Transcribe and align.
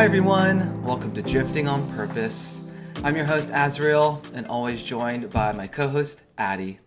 Hi, 0.00 0.06
everyone. 0.06 0.82
Welcome 0.82 1.12
to 1.12 1.20
Drifting 1.20 1.68
on 1.68 1.86
Purpose. 1.92 2.72
I'm 3.04 3.14
your 3.14 3.26
host, 3.26 3.50
Azriel, 3.50 4.24
and 4.32 4.46
always 4.46 4.82
joined 4.82 5.28
by 5.28 5.52
my 5.52 5.66
co 5.66 5.88
host, 5.90 6.24
Addie. 6.38 6.78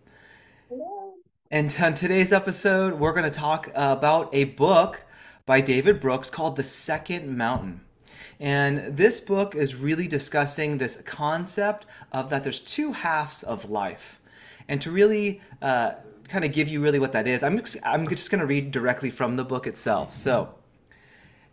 Hello. 0.68 1.12
And 1.48 1.76
on 1.80 1.94
today's 1.94 2.32
episode, 2.32 2.94
we're 2.94 3.12
going 3.12 3.22
to 3.22 3.30
talk 3.30 3.70
about 3.76 4.34
a 4.34 4.42
book 4.42 5.04
by 5.46 5.60
David 5.60 6.00
Brooks 6.00 6.28
called 6.28 6.56
The 6.56 6.64
Second 6.64 7.38
Mountain. 7.38 7.82
And 8.40 8.96
this 8.96 9.20
book 9.20 9.54
is 9.54 9.76
really 9.76 10.08
discussing 10.08 10.78
this 10.78 11.00
concept 11.02 11.86
of 12.10 12.30
that 12.30 12.42
there's 12.42 12.58
two 12.58 12.90
halves 12.90 13.44
of 13.44 13.70
life. 13.70 14.20
And 14.66 14.82
to 14.82 14.90
really 14.90 15.40
uh, 15.62 15.92
kind 16.28 16.44
of 16.44 16.50
give 16.50 16.66
you 16.66 16.82
really 16.82 16.98
what 16.98 17.12
that 17.12 17.28
is, 17.28 17.44
I'm 17.44 17.58
just, 17.58 17.76
I'm 17.84 18.08
just 18.08 18.32
going 18.32 18.40
to 18.40 18.46
read 18.46 18.72
directly 18.72 19.08
from 19.08 19.36
the 19.36 19.44
book 19.44 19.68
itself. 19.68 20.12
So, 20.12 20.56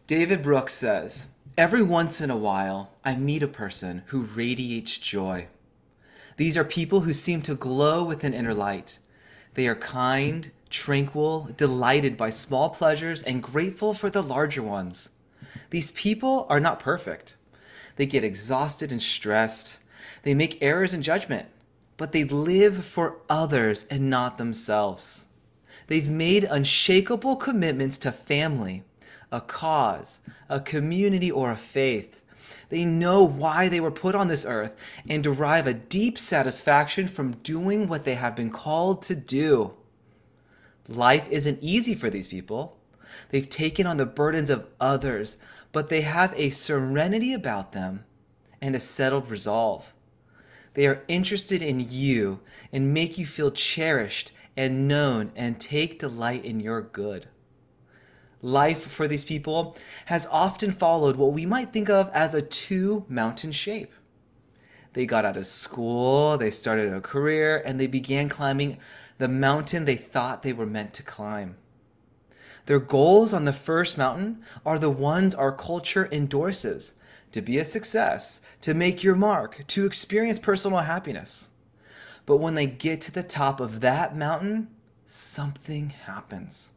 David 0.07 0.41
Brooks 0.41 0.73
says, 0.73 1.27
Every 1.57 1.81
once 1.81 2.21
in 2.21 2.29
a 2.29 2.37
while, 2.37 2.91
I 3.03 3.15
meet 3.15 3.43
a 3.43 3.47
person 3.47 4.03
who 4.07 4.21
radiates 4.21 4.97
joy. 4.97 5.47
These 6.37 6.55
are 6.55 6.63
people 6.63 7.01
who 7.01 7.13
seem 7.13 7.41
to 7.41 7.55
glow 7.55 8.05
with 8.05 8.23
an 8.23 8.33
inner 8.33 8.53
light. 8.53 8.99
They 9.55 9.67
are 9.67 9.75
kind, 9.75 10.49
tranquil, 10.69 11.49
delighted 11.57 12.15
by 12.15 12.29
small 12.29 12.69
pleasures, 12.69 13.21
and 13.21 13.43
grateful 13.43 13.93
for 13.93 14.09
the 14.09 14.23
larger 14.23 14.63
ones. 14.63 15.09
These 15.71 15.91
people 15.91 16.47
are 16.49 16.61
not 16.61 16.79
perfect. 16.79 17.35
They 17.97 18.05
get 18.05 18.23
exhausted 18.23 18.89
and 18.93 19.01
stressed. 19.01 19.79
They 20.23 20.33
make 20.33 20.63
errors 20.63 20.93
in 20.93 21.01
judgment, 21.01 21.49
but 21.97 22.13
they 22.13 22.23
live 22.23 22.85
for 22.85 23.17
others 23.29 23.85
and 23.89 24.09
not 24.09 24.37
themselves. 24.37 25.25
They've 25.87 26.09
made 26.09 26.45
unshakable 26.45 27.35
commitments 27.35 27.97
to 27.99 28.13
family, 28.13 28.85
a 29.31 29.41
cause, 29.41 30.21
a 30.49 30.59
community, 30.59 31.31
or 31.31 31.51
a 31.51 31.57
faith. 31.57 32.21
They 32.69 32.85
know 32.85 33.23
why 33.23 33.67
they 33.67 33.79
were 33.79 33.91
put 33.91 34.15
on 34.15 34.27
this 34.27 34.45
earth 34.45 34.75
and 35.07 35.23
derive 35.23 35.67
a 35.67 35.73
deep 35.73 36.17
satisfaction 36.17 37.07
from 37.07 37.37
doing 37.43 37.87
what 37.87 38.03
they 38.03 38.15
have 38.15 38.35
been 38.35 38.49
called 38.49 39.01
to 39.03 39.15
do. 39.15 39.73
Life 40.87 41.27
isn't 41.29 41.59
easy 41.61 41.95
for 41.95 42.09
these 42.09 42.27
people. 42.27 42.77
They've 43.29 43.47
taken 43.47 43.85
on 43.85 43.97
the 43.97 44.05
burdens 44.05 44.49
of 44.49 44.67
others, 44.79 45.37
but 45.71 45.89
they 45.89 46.01
have 46.01 46.33
a 46.35 46.49
serenity 46.49 47.33
about 47.33 47.71
them 47.71 48.05
and 48.61 48.75
a 48.75 48.79
settled 48.79 49.29
resolve. 49.29 49.93
They 50.73 50.87
are 50.87 51.03
interested 51.07 51.61
in 51.61 51.79
you 51.79 52.39
and 52.71 52.93
make 52.93 53.17
you 53.17 53.25
feel 53.25 53.51
cherished 53.51 54.31
and 54.55 54.87
known 54.87 55.31
and 55.35 55.59
take 55.59 55.99
delight 55.99 56.45
in 56.45 56.59
your 56.59 56.81
good. 56.81 57.27
Life 58.41 58.87
for 58.87 59.07
these 59.07 59.25
people 59.25 59.77
has 60.05 60.27
often 60.31 60.71
followed 60.71 61.15
what 61.15 61.33
we 61.33 61.45
might 61.45 61.71
think 61.71 61.89
of 61.89 62.09
as 62.09 62.33
a 62.33 62.41
two 62.41 63.05
mountain 63.07 63.51
shape. 63.51 63.93
They 64.93 65.05
got 65.05 65.25
out 65.25 65.37
of 65.37 65.47
school, 65.47 66.37
they 66.37 66.51
started 66.51 66.91
a 66.91 67.01
career, 67.01 67.61
and 67.65 67.79
they 67.79 67.87
began 67.87 68.29
climbing 68.29 68.77
the 69.19 69.27
mountain 69.27 69.85
they 69.85 69.95
thought 69.95 70.41
they 70.41 70.53
were 70.53 70.65
meant 70.65 70.93
to 70.95 71.03
climb. 71.03 71.55
Their 72.65 72.79
goals 72.79 73.33
on 73.33 73.45
the 73.45 73.53
first 73.53 73.97
mountain 73.97 74.43
are 74.65 74.79
the 74.79 74.89
ones 74.89 75.35
our 75.35 75.51
culture 75.51 76.09
endorses 76.11 76.93
to 77.31 77.41
be 77.41 77.57
a 77.57 77.65
success, 77.65 78.41
to 78.61 78.73
make 78.73 79.03
your 79.03 79.15
mark, 79.15 79.65
to 79.67 79.85
experience 79.85 80.39
personal 80.39 80.79
happiness. 80.79 81.49
But 82.25 82.37
when 82.37 82.55
they 82.55 82.65
get 82.65 83.01
to 83.01 83.11
the 83.11 83.23
top 83.23 83.59
of 83.59 83.79
that 83.79 84.15
mountain, 84.15 84.67
something 85.05 85.89
happens. 85.89 86.71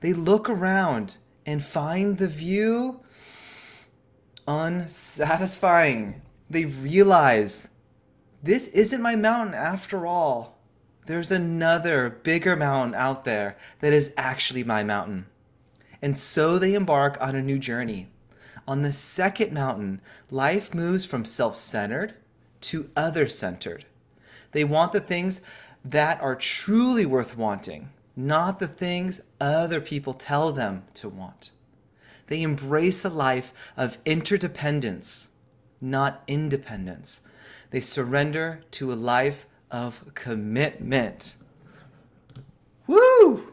They 0.00 0.12
look 0.12 0.48
around 0.48 1.16
and 1.44 1.64
find 1.64 2.18
the 2.18 2.28
view 2.28 3.00
unsatisfying. 4.46 6.22
They 6.48 6.64
realize 6.64 7.68
this 8.42 8.68
isn't 8.68 9.02
my 9.02 9.16
mountain 9.16 9.54
after 9.54 10.06
all. 10.06 10.58
There's 11.06 11.30
another 11.30 12.10
bigger 12.10 12.56
mountain 12.56 12.94
out 12.94 13.24
there 13.24 13.56
that 13.80 13.92
is 13.92 14.12
actually 14.16 14.64
my 14.64 14.82
mountain. 14.82 15.26
And 16.02 16.16
so 16.16 16.58
they 16.58 16.74
embark 16.74 17.16
on 17.20 17.34
a 17.34 17.42
new 17.42 17.58
journey. 17.58 18.08
On 18.68 18.82
the 18.82 18.92
second 18.92 19.52
mountain, 19.52 20.00
life 20.30 20.74
moves 20.74 21.04
from 21.04 21.24
self 21.24 21.54
centered 21.54 22.14
to 22.62 22.90
other 22.96 23.28
centered. 23.28 23.84
They 24.52 24.64
want 24.64 24.92
the 24.92 25.00
things 25.00 25.40
that 25.84 26.20
are 26.20 26.34
truly 26.34 27.06
worth 27.06 27.36
wanting, 27.36 27.90
not 28.16 28.58
the 28.58 28.66
things 28.66 29.20
other 29.40 29.80
people 29.80 30.14
tell 30.14 30.50
them 30.50 30.84
to 30.94 31.08
want. 31.08 31.50
They 32.28 32.42
embrace 32.42 33.04
a 33.04 33.10
life 33.10 33.52
of 33.76 33.98
interdependence, 34.04 35.30
not 35.80 36.22
independence. 36.26 37.22
They 37.70 37.80
surrender 37.80 38.62
to 38.72 38.92
a 38.92 38.94
life 38.94 39.46
of 39.70 40.14
commitment. 40.14 41.36
Woo! 42.86 43.52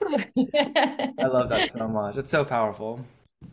I 0.36 1.12
love 1.18 1.48
that 1.48 1.70
so 1.72 1.88
much. 1.88 2.16
It's 2.16 2.30
so 2.30 2.44
powerful. 2.44 3.04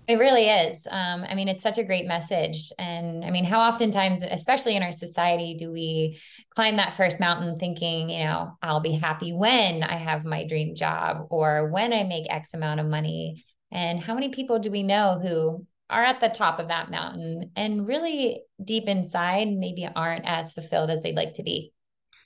It 0.08 0.16
really 0.16 0.50
is. 0.50 0.88
Um, 0.90 1.24
I 1.28 1.36
mean, 1.36 1.48
it's 1.48 1.64
such 1.64 1.78
a 1.78 1.84
great 1.84 2.06
message. 2.06 2.72
And 2.78 3.24
I 3.24 3.30
mean, 3.30 3.46
how 3.46 3.62
oftentimes, 3.62 4.24
especially 4.30 4.76
in 4.76 4.84
our 4.84 4.92
society, 4.92 5.56
do 5.58 5.72
we 5.72 6.20
climb 6.54 6.78
that 6.78 6.96
first 6.96 7.20
mountain 7.20 7.58
thinking, 7.60 8.10
you 8.10 8.26
know, 8.26 8.58
I'll 8.62 8.82
be 8.82 8.94
happy 8.94 9.32
when 9.32 9.84
I 9.84 9.96
have 9.96 10.26
my 10.26 10.46
dream 10.46 10.76
job 10.76 11.28
or 11.30 11.70
when 11.70 11.94
I 11.94 12.04
make 12.04 12.26
X 12.30 12.54
amount 12.54 12.80
of 12.80 12.88
money? 12.88 13.46
And 13.72 14.00
how 14.00 14.14
many 14.14 14.30
people 14.30 14.60
do 14.60 14.70
we 14.70 14.84
know 14.84 15.20
who 15.22 15.66
are 15.90 16.04
at 16.04 16.20
the 16.20 16.30
top 16.30 16.60
of 16.60 16.70
that 16.70 16.90
mountain 16.90 17.52
and 17.56 17.88
really 17.88 18.42
deep 18.64 18.86
inside 18.88 19.48
maybe 19.50 19.88
aren't 19.96 20.26
as 20.26 20.52
fulfilled 20.52 20.90
as 20.90 21.04
they'd 21.04 21.16
like 21.16 21.36
to 21.36 21.44
be? 21.44 21.74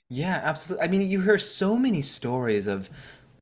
Yeah, 0.08 0.40
absolutely. 0.42 0.84
I 0.84 0.88
mean, 0.88 1.02
you 1.02 1.20
hear 1.20 1.38
so 1.38 1.76
many 1.76 2.00
stories 2.02 2.66
of 2.66 2.88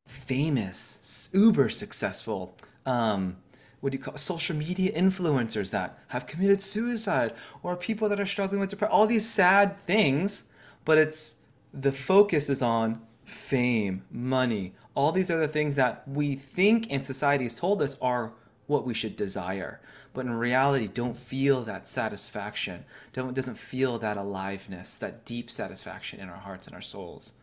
famous, 0.06 1.30
uber 1.32 1.68
successful, 1.68 2.56
um, 2.86 3.36
what 3.84 3.92
do 3.92 3.98
you 3.98 4.02
call 4.02 4.16
social 4.16 4.56
media 4.56 4.90
influencers 4.98 5.70
that 5.70 5.98
have 6.08 6.26
committed 6.26 6.62
suicide 6.62 7.34
or 7.62 7.76
people 7.76 8.08
that 8.08 8.18
are 8.18 8.24
struggling 8.24 8.58
with 8.58 8.70
depression, 8.70 8.90
all 8.90 9.06
these 9.06 9.28
sad 9.28 9.78
things, 9.80 10.44
but 10.86 10.96
it's 10.96 11.36
the 11.74 11.92
focus 11.92 12.48
is 12.48 12.62
on 12.62 12.98
fame, 13.26 14.02
money, 14.10 14.72
all 14.94 15.12
these 15.12 15.30
other 15.30 15.46
things 15.46 15.76
that 15.76 16.02
we 16.08 16.34
think 16.34 16.86
and 16.90 17.04
society 17.04 17.44
has 17.44 17.54
told 17.54 17.82
us 17.82 17.94
are 18.00 18.32
what 18.68 18.86
we 18.86 18.94
should 18.94 19.14
desire 19.16 19.78
but 20.14 20.24
in 20.24 20.32
reality 20.32 20.88
don't 20.88 21.18
feel 21.18 21.62
that 21.64 21.86
satisfaction 21.86 22.82
don't 23.12 23.34
doesn't 23.34 23.58
feel 23.58 23.98
that 23.98 24.16
aliveness 24.16 24.96
that 24.96 25.22
deep 25.26 25.50
satisfaction 25.50 26.18
in 26.18 26.30
our 26.30 26.38
hearts 26.38 26.66
and 26.66 26.74
our 26.74 26.80
souls 26.80 27.34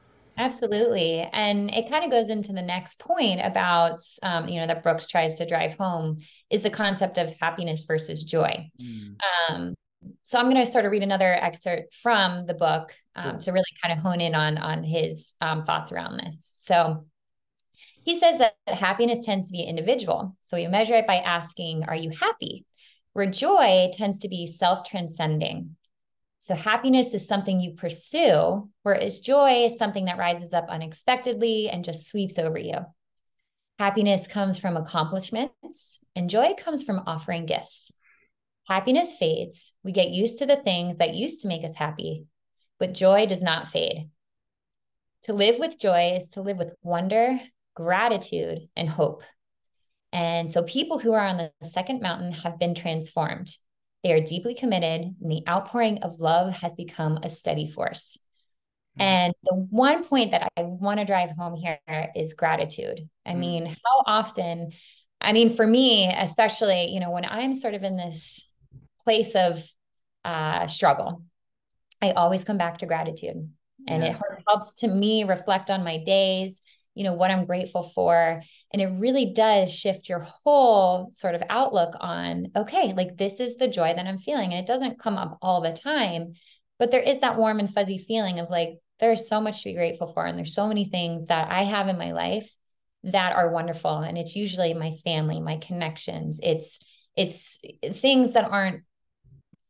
Absolutely. 0.42 1.20
And 1.32 1.70
it 1.70 1.88
kind 1.88 2.04
of 2.04 2.10
goes 2.10 2.30
into 2.30 2.52
the 2.52 2.64
next 2.64 2.98
point 2.98 3.42
about, 3.44 4.02
um, 4.24 4.48
you 4.48 4.60
know, 4.60 4.66
that 4.66 4.82
Brooks 4.82 5.08
tries 5.08 5.36
to 5.36 5.46
drive 5.46 5.76
home 5.76 6.18
is 6.50 6.64
the 6.64 6.72
concept 6.72 7.20
of 7.20 7.32
happiness 7.40 7.84
versus 7.84 8.24
joy. 8.24 8.72
Mm. 8.82 9.18
Um, 9.50 9.76
so 10.24 10.40
I'm 10.40 10.50
going 10.50 10.66
to 10.66 10.72
sort 10.72 10.86
of 10.86 10.92
read 10.92 11.04
another 11.04 11.32
excerpt 11.32 11.94
from 12.02 12.48
the 12.48 12.56
book 12.56 12.92
um, 13.16 13.38
to 13.38 13.52
really 13.52 13.66
kind 13.84 13.96
of 13.96 14.04
hone 14.04 14.20
in 14.20 14.34
on, 14.34 14.58
on 14.58 14.84
his 14.84 15.32
um, 15.42 15.64
thoughts 15.64 15.92
around 15.92 16.18
this. 16.18 16.52
So 16.64 17.06
he 18.04 18.20
says 18.20 18.40
that 18.40 18.56
happiness 18.66 19.24
tends 19.24 19.46
to 19.46 19.52
be 19.52 19.62
individual. 19.62 20.36
So 20.42 20.58
you 20.58 20.70
measure 20.70 20.96
it 20.96 21.06
by 21.06 21.18
asking, 21.18 21.84
Are 21.84 21.96
you 21.96 22.10
happy? 22.10 22.66
Where 23.14 23.30
joy 23.30 23.92
tends 23.94 24.20
to 24.20 24.28
be 24.28 24.48
self 24.48 24.90
transcending. 24.90 25.76
So 26.42 26.56
happiness 26.56 27.14
is 27.14 27.28
something 27.28 27.62
you 27.62 27.76
pursue, 27.76 28.68
whereas 28.82 29.20
joy 29.20 29.66
is 29.66 29.78
something 29.78 30.06
that 30.06 30.18
rises 30.18 30.56
up 30.56 30.70
unexpectedly 30.70 31.70
and 31.70 31.86
just 31.86 32.10
sweeps 32.10 32.40
over 32.40 32.58
you. 32.58 32.80
Happiness 33.78 34.26
comes 34.26 34.58
from 34.58 34.76
accomplishments, 34.76 36.00
and 36.16 36.32
joy 36.32 36.56
comes 36.58 36.82
from 36.82 37.04
offering 37.06 37.46
gifts. 37.46 37.92
Happiness 38.68 39.14
fades. 39.14 39.72
We 39.84 39.92
get 39.92 40.10
used 40.10 40.40
to 40.40 40.48
the 40.48 40.56
things 40.56 40.98
that 40.98 41.14
used 41.14 41.44
to 41.44 41.48
make 41.48 41.64
us 41.64 41.76
happy, 41.76 42.26
but 42.80 42.96
joy 42.96 43.28
does 43.28 43.44
not 43.44 43.70
fade. 43.70 44.10
To 45.26 45.34
live 45.34 45.60
with 45.60 45.78
joy 45.78 46.16
is 46.16 46.30
to 46.30 46.42
live 46.42 46.58
with 46.58 46.74
wonder, 46.82 47.40
gratitude, 47.76 48.68
and 48.76 48.90
hope. 48.90 49.22
And 50.12 50.50
so 50.50 50.64
people 50.64 50.98
who 50.98 51.14
are 51.14 51.24
on 51.24 51.38
the 51.38 51.52
second 51.62 52.02
mountain 52.02 52.32
have 52.32 52.58
been 52.58 52.74
transformed. 52.74 53.56
They 54.04 54.14
are 54.14 54.20
deeply 54.20 54.56
committed, 54.56 55.16
and 55.22 55.32
the 55.32 55.44
outpouring 55.48 56.00
of 56.00 56.20
love 56.20 56.54
has 56.56 56.74
become 56.76 57.20
a 57.22 57.30
steady 57.30 57.68
force. 57.68 58.18
Mm-hmm. 58.98 59.02
And 59.02 59.34
the 59.44 59.56
one 59.56 60.04
point 60.04 60.32
that 60.32 60.52
I 60.58 60.64
want 60.64 61.00
to 61.00 61.06
drive 61.06 61.30
home 61.38 61.56
here 61.56 61.80
is 62.16 62.34
gratitude. 62.34 63.08
I 63.26 63.32
mm-hmm. 63.32 63.40
mean, 63.40 63.66
how 63.68 64.04
often, 64.06 64.72
I 65.20 65.34
mean, 65.34 65.54
for 65.56 65.68
me, 65.68 66.12
especially, 66.12 66.88
you 66.88 67.00
know, 67.00 67.12
when 67.12 67.26
I'm 67.26 67.54
sort 67.54 67.74
of 67.74 67.84
in 67.84 67.96
this 67.96 68.50
place 69.04 69.36
of 69.36 69.64
uh, 70.26 70.68
struggle, 70.68 71.24
I 72.02 72.12
always 72.12 72.44
come 72.44 72.58
back 72.58 72.80
to 72.80 72.86
gratitude. 72.86 73.50
And 73.88 74.04
yeah. 74.04 74.12
it 74.12 74.22
helps 74.48 74.76
to 74.76 74.88
me 74.88 75.24
reflect 75.24 75.72
on 75.72 75.84
my 75.84 75.98
days 75.98 76.62
you 76.94 77.04
know, 77.04 77.14
what 77.14 77.32
I'm 77.32 77.46
grateful 77.46 77.84
for. 77.84 78.42
And 78.74 78.82
it 78.82 78.88
really 78.88 79.34
does 79.34 79.74
shift 79.74 80.10
your 80.10 80.20
whole 80.20 81.10
sort 81.12 81.36
of 81.36 81.44
outlook 81.50 81.96
on, 82.00 82.48
okay, 82.56 82.94
like 82.94 83.18
this 83.18 83.40
is 83.40 83.56
the 83.56 83.68
joy 83.68 83.94
that 83.96 84.06
I'm 84.06 84.18
feeling. 84.18 84.52
And 84.52 84.62
it 84.62 84.68
doesn't 84.68 85.00
come 85.00 85.18
up 85.18 85.38
all 85.42 85.62
the 85.62 85.72
time, 85.72 86.34
but 86.80 86.92
there 86.92 87.02
is 87.02 87.22
that 87.22 87.38
warm 87.38 87.60
and 87.60 87.74
fuzzy 87.74 87.98
feeling 87.98 88.40
of 88.40 88.50
like, 88.50 88.80
there's 89.00 89.28
so 89.28 89.42
much 89.42 89.64
to 89.64 89.70
be 89.70 89.76
grateful 89.76 90.12
for. 90.14 90.26
And 90.26 90.38
there's 90.38 90.54
so 90.54 90.68
many 90.68 90.86
things 90.86 91.28
that 91.28 91.50
I 91.50 91.64
have 91.64 91.88
in 91.88 91.98
my 91.98 92.12
life 92.12 92.54
that 93.04 93.34
are 93.34 93.52
wonderful. 93.52 93.98
And 94.00 94.18
it's 94.18 94.36
usually 94.36 94.74
my 94.74 94.96
family, 95.04 95.40
my 95.40 95.58
connections. 95.58 96.40
It's, 96.44 96.78
it's 97.16 97.60
things 97.94 98.34
that 98.34 98.46
aren't 98.46 98.84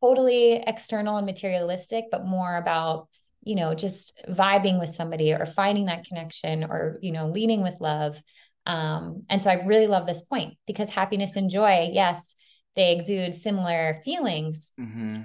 totally 0.02 0.54
external 0.54 1.16
and 1.16 1.24
materialistic, 1.24 2.06
but 2.10 2.26
more 2.26 2.56
about 2.56 3.08
you 3.42 3.54
know 3.54 3.74
just 3.74 4.20
vibing 4.28 4.78
with 4.78 4.88
somebody 4.88 5.32
or 5.32 5.46
finding 5.46 5.86
that 5.86 6.04
connection 6.04 6.64
or 6.64 6.98
you 7.02 7.12
know 7.12 7.28
leading 7.28 7.62
with 7.62 7.80
love 7.80 8.20
um, 8.66 9.22
and 9.28 9.42
so 9.42 9.50
i 9.50 9.64
really 9.64 9.86
love 9.86 10.06
this 10.06 10.22
point 10.22 10.56
because 10.66 10.88
happiness 10.88 11.36
and 11.36 11.50
joy 11.50 11.90
yes 11.92 12.34
they 12.76 12.92
exude 12.92 13.34
similar 13.34 14.00
feelings 14.04 14.70
mm-hmm. 14.80 15.22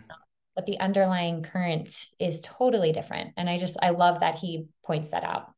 but 0.55 0.65
the 0.65 0.79
underlying 0.79 1.43
current 1.43 1.95
is 2.19 2.41
totally 2.41 2.91
different 2.91 3.33
and 3.37 3.49
i 3.49 3.57
just 3.57 3.77
i 3.81 3.89
love 3.89 4.19
that 4.19 4.39
he 4.39 4.67
points 4.85 5.09
that 5.09 5.23
out 5.23 5.53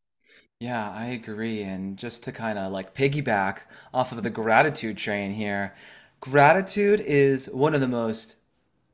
yeah, 0.61 0.91
I 0.91 1.05
agree. 1.05 1.61
And 1.63 1.95
just 1.95 2.23
to 2.23 2.33
kind 2.33 2.59
of 2.59 2.73
like 2.73 2.93
piggyback 2.93 3.59
off 3.93 4.11
of 4.11 4.21
the 4.21 4.29
gratitude 4.29 4.97
train 4.97 5.31
here, 5.31 5.73
gratitude 6.19 6.99
is 6.99 7.49
one 7.49 7.73
of 7.73 7.79
the 7.79 7.87
most 7.87 8.35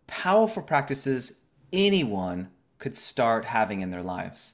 powerful 0.06 0.62
practices 0.62 1.34
anyone 1.74 2.50
could 2.86 2.96
start 2.96 3.46
having 3.46 3.82
in 3.82 3.90
their 3.90 4.04
lives. 4.04 4.54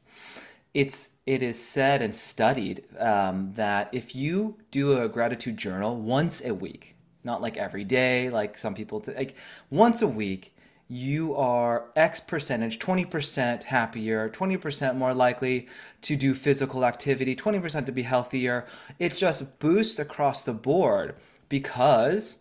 It's 0.74 1.10
it 1.26 1.44
is 1.44 1.62
said 1.62 2.02
and 2.02 2.16
studied 2.16 2.86
um, 2.98 3.52
that 3.56 3.90
if 3.92 4.16
you 4.16 4.56
do 4.72 5.02
a 5.02 5.10
gratitude 5.10 5.58
journal 5.58 5.98
once 5.98 6.42
a 6.46 6.54
week, 6.54 6.96
not 7.26 7.42
like 7.42 7.58
every 7.58 7.84
day, 7.84 8.30
like 8.30 8.58
some 8.58 8.74
people, 8.74 9.02
t- 9.02 9.14
like 9.14 9.36
once 9.70 10.02
a 10.02 10.08
week, 10.08 10.56
you 10.88 11.36
are 11.36 11.92
X 11.98 12.22
percentage, 12.22 12.80
20% 12.80 13.64
happier, 13.64 14.30
20% 14.30 14.96
more 14.96 15.14
likely 15.14 15.68
to 16.04 16.16
do 16.16 16.34
physical 16.34 16.86
activity, 16.86 17.36
20% 17.36 17.86
to 17.86 17.92
be 17.92 18.04
healthier. 18.04 18.66
It 18.98 19.18
just 19.18 19.60
boosts 19.60 20.00
across 20.00 20.46
the 20.46 20.54
board 20.54 21.16
because 21.50 22.38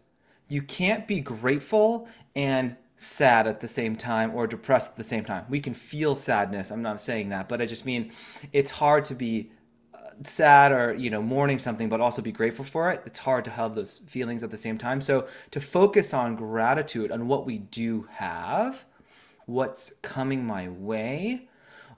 you 0.46 0.62
can't 0.62 1.08
be 1.08 1.18
grateful 1.18 2.06
and 2.36 2.76
sad 3.00 3.46
at 3.46 3.60
the 3.60 3.68
same 3.68 3.96
time 3.96 4.34
or 4.34 4.46
depressed 4.46 4.90
at 4.90 4.96
the 4.98 5.02
same 5.02 5.24
time. 5.24 5.46
We 5.48 5.58
can 5.58 5.72
feel 5.72 6.14
sadness. 6.14 6.70
I'm 6.70 6.82
not 6.82 7.00
saying 7.00 7.30
that, 7.30 7.48
but 7.48 7.62
I 7.62 7.64
just 7.64 7.86
mean 7.86 8.12
it's 8.52 8.70
hard 8.70 9.06
to 9.06 9.14
be 9.14 9.50
uh, 9.94 10.10
sad 10.24 10.70
or 10.70 10.92
you 10.92 11.08
know 11.08 11.22
mourning 11.22 11.58
something 11.58 11.88
but 11.88 12.02
also 12.02 12.20
be 12.20 12.30
grateful 12.30 12.64
for 12.64 12.90
it 12.90 13.02
it's 13.06 13.18
hard 13.18 13.44
to 13.46 13.50
have 13.50 13.74
those 13.74 13.98
feelings 14.06 14.42
at 14.42 14.50
the 14.50 14.56
same 14.56 14.76
time 14.76 15.00
so 15.00 15.26
to 15.50 15.60
focus 15.60 16.12
on 16.12 16.36
gratitude 16.36 17.10
on 17.10 17.26
what 17.26 17.46
we 17.46 17.58
do 17.58 18.06
have 18.12 18.84
what's 19.46 19.94
coming 20.02 20.44
my 20.44 20.68
way 20.68 21.48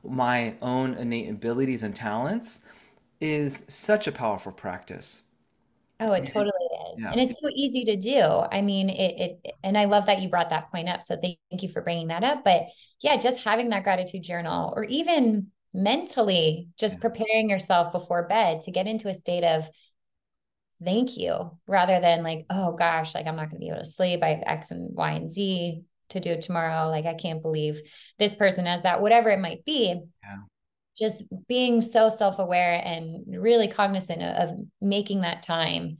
my 0.04 0.54
own 0.62 0.94
innate 0.94 1.28
abilities 1.28 1.82
and 1.82 1.94
talents 1.96 2.60
is 3.20 3.64
such 3.68 4.06
a 4.06 4.12
powerful 4.12 4.52
practice 4.52 5.22
Oh, 6.04 6.12
it 6.14 6.26
totally 6.26 6.48
is. 6.48 6.51
Yeah. 6.98 7.10
And 7.10 7.20
it's 7.20 7.34
so 7.40 7.48
easy 7.54 7.84
to 7.84 7.96
do. 7.96 8.20
I 8.20 8.60
mean, 8.60 8.88
it, 8.88 9.40
it, 9.44 9.54
and 9.62 9.76
I 9.76 9.84
love 9.84 10.06
that 10.06 10.20
you 10.20 10.28
brought 10.28 10.50
that 10.50 10.70
point 10.70 10.88
up. 10.88 11.02
So 11.02 11.16
thank 11.16 11.38
you 11.50 11.68
for 11.68 11.82
bringing 11.82 12.08
that 12.08 12.24
up. 12.24 12.44
But 12.44 12.62
yeah, 13.00 13.16
just 13.16 13.44
having 13.44 13.70
that 13.70 13.84
gratitude 13.84 14.22
journal 14.22 14.72
or 14.76 14.84
even 14.84 15.48
mentally 15.74 16.68
just 16.78 16.96
yes. 16.96 17.00
preparing 17.00 17.50
yourself 17.50 17.92
before 17.92 18.28
bed 18.28 18.62
to 18.62 18.70
get 18.70 18.86
into 18.86 19.08
a 19.08 19.14
state 19.14 19.44
of 19.44 19.68
thank 20.84 21.16
you 21.16 21.58
rather 21.66 22.00
than 22.00 22.22
like, 22.22 22.46
oh 22.50 22.72
gosh, 22.72 23.14
like 23.14 23.26
I'm 23.26 23.36
not 23.36 23.50
going 23.50 23.60
to 23.60 23.64
be 23.64 23.68
able 23.68 23.78
to 23.78 23.84
sleep. 23.84 24.22
I 24.22 24.28
have 24.28 24.42
X 24.46 24.70
and 24.70 24.94
Y 24.94 25.12
and 25.12 25.32
Z 25.32 25.82
to 26.10 26.20
do 26.20 26.40
tomorrow. 26.40 26.90
Like, 26.90 27.06
I 27.06 27.14
can't 27.14 27.40
believe 27.40 27.80
this 28.18 28.34
person 28.34 28.66
has 28.66 28.82
that, 28.82 29.00
whatever 29.00 29.30
it 29.30 29.40
might 29.40 29.64
be. 29.64 30.00
Yeah 30.22 30.36
just 30.96 31.24
being 31.48 31.82
so 31.82 32.10
self-aware 32.10 32.80
and 32.84 33.24
really 33.40 33.68
cognizant 33.68 34.22
of, 34.22 34.50
of, 34.50 34.58
making 34.80 35.22
that 35.22 35.42
time 35.42 35.98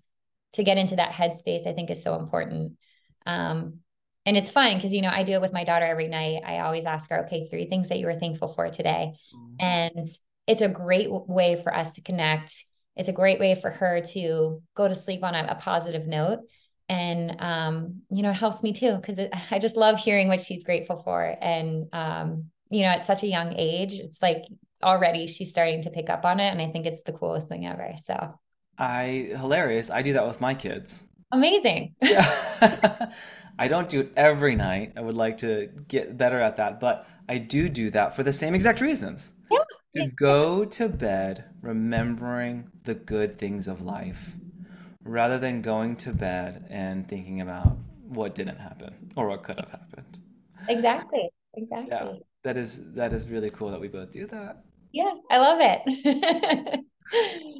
to 0.53 0.65
get 0.65 0.79
into 0.79 0.97
that 0.97 1.13
headspace 1.13 1.67
i 1.67 1.73
think 1.73 1.91
is 1.91 2.03
so 2.03 2.19
important. 2.19 2.77
Um, 3.25 3.79
and 4.25 4.37
it's 4.37 4.51
fun 4.51 4.77
because 4.77 4.95
you 4.95 5.03
know 5.03 5.11
i 5.11 5.23
do 5.23 5.33
it 5.33 5.41
with 5.41 5.53
my 5.53 5.65
daughter 5.65 5.85
every 5.85 6.09
night. 6.09 6.43
I 6.45 6.61
always 6.61 6.85
ask 6.85 7.11
her 7.11 7.25
okay 7.25 7.49
three 7.49 7.69
things 7.69 7.89
that 7.89 7.99
you 7.99 8.07
were 8.07 8.19
thankful 8.19 8.53
for 8.55 8.71
today. 8.71 9.15
Mm-hmm. 9.35 9.55
and 9.65 10.09
it's 10.47 10.61
a 10.61 10.69
great 10.69 11.09
way 11.11 11.61
for 11.63 11.75
us 11.75 11.93
to 11.95 12.03
connect. 12.03 12.65
It's 12.97 13.09
a 13.09 13.13
great 13.13 13.39
way 13.39 13.55
for 13.55 13.71
her 13.71 14.01
to 14.13 14.61
go 14.75 14.89
to 14.89 14.95
sleep 14.95 15.23
on 15.23 15.35
a, 15.35 15.47
a 15.51 15.55
positive 15.55 16.07
note. 16.07 16.41
And 16.89 17.41
um, 17.41 18.03
you 18.11 18.23
know 18.23 18.31
it 18.31 18.37
helps 18.37 18.63
me 18.63 18.73
too 18.73 18.97
because 18.97 19.19
i 19.51 19.59
just 19.59 19.77
love 19.77 19.99
hearing 19.99 20.29
what 20.29 20.41
she's 20.41 20.65
grateful 20.65 21.03
for. 21.03 21.37
And 21.41 21.89
um, 21.93 22.51
you 22.71 22.83
know 22.83 22.89
at 22.89 23.05
such 23.05 23.23
a 23.23 23.29
young 23.29 23.55
age 23.57 23.95
it's 23.95 24.23
like 24.23 24.45
already 24.83 25.29
she's 25.29 25.51
starting 25.51 25.83
to 25.83 25.91
pick 25.91 26.11
up 26.11 26.25
on 26.25 26.41
it 26.41 26.49
and 26.49 26.61
i 26.61 26.67
think 26.67 26.87
it's 26.87 27.05
the 27.05 27.13
coolest 27.13 27.49
thing 27.49 27.67
ever. 27.67 27.95
So 28.03 28.35
i 28.79 29.29
hilarious 29.37 29.91
i 29.91 30.03
do 30.03 30.13
that 30.13 30.27
with 30.27 30.41
my 30.41 30.55
kids. 30.55 31.05
Amazing. 31.33 31.95
Yeah. 32.03 32.27
i 33.59 33.69
don't 33.69 33.89
do 33.89 34.01
it 34.01 34.13
every 34.17 34.55
night. 34.57 34.93
I 34.97 35.01
would 35.01 35.17
like 35.17 35.39
to 35.39 35.69
get 35.89 36.17
better 36.17 36.41
at 36.41 36.57
that 36.57 36.81
but 36.81 37.07
i 37.29 37.39
do 37.39 37.69
do 37.69 37.91
that 37.91 38.17
for 38.17 38.23
the 38.23 38.33
same 38.33 38.55
exact 38.55 38.81
reasons. 38.81 39.33
Yeah. 39.51 40.05
to 40.05 40.11
go 40.13 40.65
to 40.65 40.89
bed 40.89 41.45
remembering 41.61 42.71
the 42.85 42.95
good 42.95 43.37
things 43.39 43.69
of 43.69 43.83
life 43.83 44.35
rather 45.05 45.39
than 45.39 45.61
going 45.61 45.97
to 45.97 46.13
bed 46.13 46.67
and 46.71 47.07
thinking 47.07 47.41
about 47.43 47.77
what 48.09 48.35
didn't 48.35 48.59
happen 48.59 48.95
or 49.17 49.29
what 49.29 49.43
could 49.43 49.59
have 49.59 49.71
happened. 49.71 50.19
Exactly. 50.69 51.29
Exactly. 51.55 51.89
Yeah 51.91 52.13
that 52.43 52.59
is 52.59 52.83
that 52.95 53.13
is 53.13 53.29
really 53.29 53.51
cool 53.51 53.71
that 53.71 53.81
we 53.81 53.89
both 53.89 54.11
do 54.11 54.27
that. 54.27 54.65
Yeah, 54.93 55.13
I 55.31 55.39
love 55.39 55.59
it. 55.61 56.81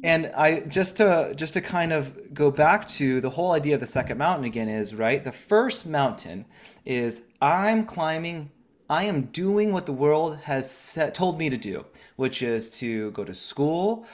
and 0.03 0.27
I 0.35 0.61
just 0.61 0.97
to 0.97 1.33
just 1.35 1.53
to 1.53 1.61
kind 1.61 1.93
of 1.93 2.33
go 2.33 2.51
back 2.51 2.87
to 2.89 3.21
the 3.21 3.29
whole 3.29 3.51
idea 3.51 3.75
of 3.75 3.81
the 3.81 3.87
second 3.87 4.17
mountain 4.17 4.45
again 4.45 4.69
is 4.69 4.93
right. 4.95 5.23
The 5.23 5.31
first 5.31 5.85
mountain 5.85 6.45
is 6.85 7.23
I'm 7.41 7.85
climbing. 7.85 8.51
I 8.89 9.03
am 9.03 9.23
doing 9.23 9.71
what 9.71 9.85
the 9.85 9.93
world 9.93 10.37
has 10.39 10.69
set, 10.69 11.15
told 11.15 11.39
me 11.39 11.49
to 11.49 11.57
do, 11.57 11.85
which 12.17 12.43
is 12.43 12.69
to 12.79 13.11
go 13.11 13.23
to 13.23 13.33
school, 13.33 14.05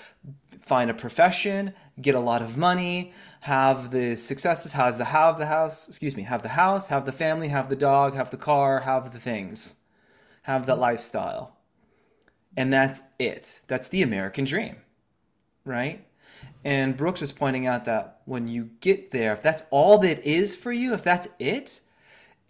find 0.61 0.89
a 0.89 0.93
profession, 0.93 1.73
get 2.01 2.15
a 2.15 2.19
lot 2.19 2.41
of 2.41 2.55
money, 2.55 3.11
have 3.41 3.91
the 3.91 4.15
successes, 4.15 4.71
has 4.73 4.97
the 4.97 5.05
have 5.05 5.37
the 5.37 5.45
house, 5.45 5.87
excuse 5.87 6.15
me, 6.15 6.23
have 6.23 6.43
the 6.43 6.49
house, 6.49 6.87
have 6.87 7.05
the 7.05 7.11
family, 7.11 7.47
have 7.47 7.69
the 7.69 7.75
dog, 7.75 8.15
have 8.15 8.31
the 8.31 8.37
car, 8.37 8.81
have 8.81 9.11
the 9.11 9.19
things, 9.19 9.75
have 10.43 10.65
that 10.67 10.79
lifestyle. 10.79 11.57
And 12.55 12.71
that's 12.71 13.01
it. 13.17 13.61
That's 13.67 13.87
the 13.87 14.01
American 14.01 14.45
dream, 14.45 14.77
right? 15.69 16.05
And 16.65 16.97
Brooks 16.97 17.21
is 17.21 17.31
pointing 17.31 17.67
out 17.67 17.85
that 17.85 18.21
when 18.25 18.47
you 18.47 18.71
get 18.81 19.11
there, 19.11 19.31
if 19.31 19.41
that's 19.41 19.63
all 19.69 19.97
that 19.99 20.25
is 20.25 20.55
for 20.55 20.71
you, 20.71 20.93
if 20.93 21.03
that's 21.03 21.27
it, 21.37 21.79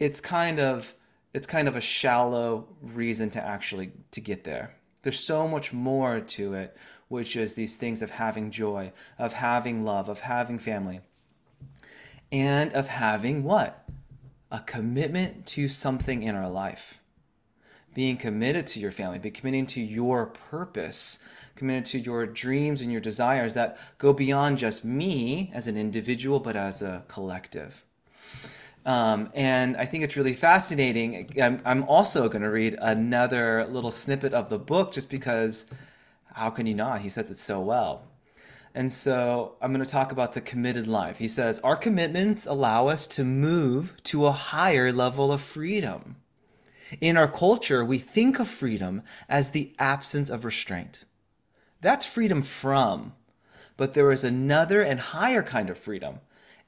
it's 0.00 0.20
kind 0.20 0.58
of 0.58 0.94
it's 1.32 1.46
kind 1.46 1.68
of 1.68 1.76
a 1.76 1.80
shallow 1.80 2.66
reason 2.82 3.30
to 3.30 3.44
actually 3.44 3.92
to 4.10 4.20
get 4.20 4.42
there. 4.42 4.74
There's 5.02 5.20
so 5.20 5.46
much 5.46 5.72
more 5.72 6.20
to 6.20 6.54
it, 6.54 6.76
which 7.08 7.36
is 7.36 7.54
these 7.54 7.76
things 7.76 8.02
of 8.02 8.10
having 8.10 8.50
joy, 8.50 8.92
of 9.18 9.34
having 9.34 9.84
love, 9.84 10.08
of 10.08 10.20
having 10.20 10.58
family, 10.58 11.00
and 12.32 12.72
of 12.72 12.88
having 12.88 13.44
what? 13.44 13.88
A 14.50 14.60
commitment 14.60 15.46
to 15.46 15.68
something 15.68 16.24
in 16.24 16.34
our 16.34 16.50
life 16.50 16.99
being 17.94 18.16
committed 18.16 18.66
to 18.68 18.80
your 18.80 18.92
family, 18.92 19.18
be 19.18 19.30
committing 19.30 19.66
to 19.66 19.80
your 19.80 20.26
purpose, 20.26 21.18
committed 21.56 21.84
to 21.86 21.98
your 21.98 22.26
dreams 22.26 22.80
and 22.80 22.92
your 22.92 23.00
desires 23.00 23.54
that 23.54 23.78
go 23.98 24.12
beyond 24.12 24.58
just 24.58 24.84
me 24.84 25.50
as 25.54 25.66
an 25.66 25.76
individual, 25.76 26.40
but 26.40 26.56
as 26.56 26.82
a 26.82 27.02
collective. 27.08 27.84
Um, 28.86 29.30
and 29.34 29.76
I 29.76 29.84
think 29.84 30.04
it's 30.04 30.16
really 30.16 30.32
fascinating. 30.32 31.30
I'm, 31.40 31.60
I'm 31.64 31.82
also 31.84 32.28
going 32.28 32.42
to 32.42 32.50
read 32.50 32.78
another 32.80 33.66
little 33.66 33.90
snippet 33.90 34.32
of 34.32 34.48
the 34.48 34.58
book 34.58 34.92
just 34.92 35.10
because 35.10 35.66
how 36.32 36.50
can 36.50 36.66
you 36.66 36.74
not? 36.74 37.02
He 37.02 37.10
says 37.10 37.30
it 37.30 37.36
so 37.36 37.60
well. 37.60 38.04
And 38.74 38.92
so 38.92 39.56
I'm 39.60 39.72
going 39.72 39.84
to 39.84 39.90
talk 39.90 40.12
about 40.12 40.32
the 40.32 40.40
committed 40.40 40.86
life. 40.86 41.18
He 41.18 41.28
says, 41.28 41.58
Our 41.60 41.76
commitments 41.76 42.46
allow 42.46 42.86
us 42.86 43.06
to 43.08 43.24
move 43.24 43.94
to 44.04 44.26
a 44.26 44.32
higher 44.32 44.92
level 44.92 45.32
of 45.32 45.40
freedom. 45.40 46.16
In 47.00 47.16
our 47.16 47.28
culture, 47.28 47.84
we 47.84 47.98
think 47.98 48.38
of 48.38 48.48
freedom 48.48 49.02
as 49.28 49.50
the 49.50 49.74
absence 49.78 50.30
of 50.30 50.44
restraint. 50.44 51.04
That's 51.80 52.04
freedom 52.04 52.42
from. 52.42 53.14
But 53.76 53.94
there 53.94 54.12
is 54.12 54.24
another 54.24 54.82
and 54.82 55.00
higher 55.00 55.42
kind 55.42 55.70
of 55.70 55.78
freedom, 55.78 56.20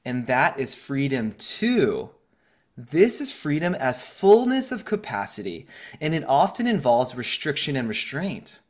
and 0.03 0.27
that 0.27 0.59
is 0.59 0.75
freedom 0.75 1.33
to. 1.37 2.09
This 2.75 3.21
is 3.21 3.31
freedom 3.31 3.75
as 3.75 4.01
fullness 4.01 4.71
of 4.71 4.85
capacity, 4.85 5.67
and 6.01 6.15
it 6.15 6.27
often 6.27 6.65
involves 6.65 7.15
restriction 7.15 7.75
and 7.75 7.87
restraint. 7.87 8.61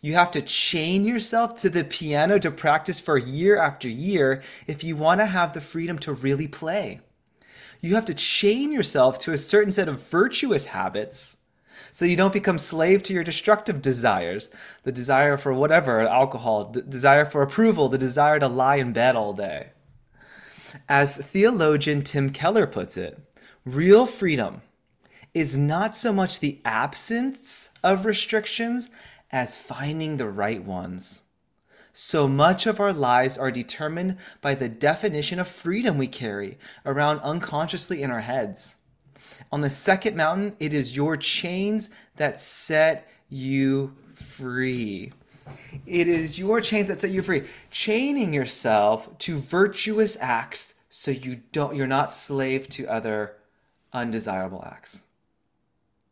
You 0.00 0.14
have 0.14 0.30
to 0.30 0.42
chain 0.42 1.04
yourself 1.04 1.56
to 1.56 1.70
the 1.70 1.84
piano 1.84 2.38
to 2.38 2.50
practice 2.50 3.00
for 3.00 3.18
year 3.18 3.58
after 3.58 3.88
year 3.88 4.42
if 4.66 4.84
you 4.84 4.96
want 4.96 5.20
to 5.20 5.26
have 5.26 5.52
the 5.52 5.60
freedom 5.60 5.98
to 6.00 6.12
really 6.12 6.48
play. 6.48 7.00
You 7.84 7.96
have 7.96 8.06
to 8.06 8.14
chain 8.14 8.72
yourself 8.72 9.18
to 9.18 9.32
a 9.32 9.38
certain 9.38 9.70
set 9.70 9.88
of 9.88 10.00
virtuous 10.00 10.64
habits 10.64 11.36
so 11.92 12.06
you 12.06 12.16
don't 12.16 12.32
become 12.32 12.56
slave 12.56 13.02
to 13.02 13.12
your 13.12 13.22
destructive 13.22 13.82
desires 13.82 14.48
the 14.84 14.90
desire 14.90 15.36
for 15.36 15.52
whatever 15.52 16.00
alcohol 16.00 16.70
d- 16.70 16.80
desire 16.88 17.26
for 17.26 17.42
approval 17.42 17.90
the 17.90 17.98
desire 17.98 18.40
to 18.40 18.48
lie 18.48 18.76
in 18.76 18.94
bed 18.94 19.16
all 19.16 19.34
day. 19.34 19.72
As 20.88 21.18
theologian 21.18 22.00
tim 22.00 22.30
keller 22.30 22.66
puts 22.66 22.96
it 22.96 23.20
real 23.66 24.06
freedom 24.06 24.62
is 25.34 25.58
not 25.58 25.94
so 25.94 26.10
much 26.10 26.40
the 26.40 26.62
absence 26.64 27.68
of 27.82 28.06
restrictions 28.06 28.88
as 29.30 29.58
finding 29.58 30.16
the 30.16 30.30
right 30.30 30.64
ones 30.64 31.24
so 31.94 32.28
much 32.28 32.66
of 32.66 32.78
our 32.78 32.92
lives 32.92 33.38
are 33.38 33.50
determined 33.50 34.18
by 34.42 34.54
the 34.54 34.68
definition 34.68 35.38
of 35.38 35.48
freedom 35.48 35.96
we 35.96 36.08
carry 36.08 36.58
around 36.84 37.20
unconsciously 37.20 38.02
in 38.02 38.10
our 38.10 38.20
heads 38.20 38.76
on 39.52 39.60
the 39.60 39.70
second 39.70 40.16
mountain, 40.16 40.56
it 40.58 40.72
is 40.72 40.96
your 40.96 41.16
chains 41.16 41.90
that 42.16 42.40
set 42.40 43.08
you 43.28 43.94
free. 44.12 45.12
It 45.86 46.08
is 46.08 46.38
your 46.38 46.60
chains 46.60 46.88
that 46.88 47.00
set 47.00 47.10
you 47.10 47.22
free. 47.22 47.44
Chaining 47.70 48.32
yourself 48.32 49.16
to 49.18 49.36
virtuous 49.38 50.16
acts 50.20 50.74
so 50.88 51.10
you 51.10 51.40
don't 51.52 51.76
you're 51.76 51.86
not 51.86 52.12
slave 52.12 52.68
to 52.70 52.86
other 52.86 53.36
undesirable 53.92 54.64
acts. 54.66 55.02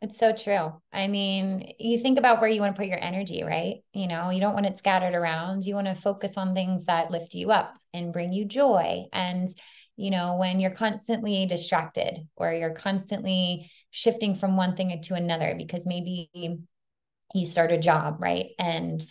It's 0.02 0.18
so 0.18 0.32
true. 0.34 0.72
I 0.92 1.06
mean, 1.06 1.74
you 1.78 2.00
think 2.00 2.18
about 2.18 2.40
where 2.40 2.50
you 2.50 2.60
want 2.60 2.74
to 2.74 2.78
put 2.78 2.88
your 2.88 3.02
energy, 3.02 3.44
right? 3.44 3.76
You 3.92 4.08
know, 4.08 4.30
you 4.30 4.40
don't 4.40 4.52
want 4.52 4.66
it 4.66 4.76
scattered 4.76 5.14
around. 5.14 5.64
You 5.64 5.76
want 5.76 5.86
to 5.86 5.94
focus 5.94 6.36
on 6.36 6.54
things 6.54 6.86
that 6.86 7.12
lift 7.12 7.34
you 7.34 7.52
up 7.52 7.72
and 7.94 8.12
bring 8.12 8.32
you 8.32 8.44
joy. 8.44 9.04
And 9.12 9.48
you 9.96 10.10
know, 10.10 10.36
when 10.38 10.58
you're 10.58 10.72
constantly 10.72 11.46
distracted 11.46 12.26
or 12.34 12.52
you're 12.52 12.74
constantly 12.74 13.70
shifting 13.90 14.34
from 14.36 14.56
one 14.56 14.74
thing 14.74 15.00
to 15.02 15.14
another 15.14 15.54
because 15.56 15.86
maybe 15.86 16.30
you 17.34 17.46
start 17.46 17.70
a 17.70 17.78
job, 17.78 18.16
right? 18.18 18.46
And 18.58 19.02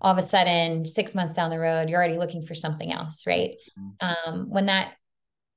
all 0.00 0.10
of 0.12 0.18
a 0.18 0.22
sudden, 0.22 0.84
six 0.86 1.14
months 1.14 1.34
down 1.34 1.50
the 1.50 1.58
road, 1.58 1.88
you're 1.88 1.98
already 1.98 2.18
looking 2.18 2.46
for 2.46 2.54
something 2.54 2.90
else, 2.90 3.26
right? 3.26 3.52
Mm-hmm. 3.78 4.30
Um, 4.32 4.50
when 4.50 4.66
that 4.66 4.94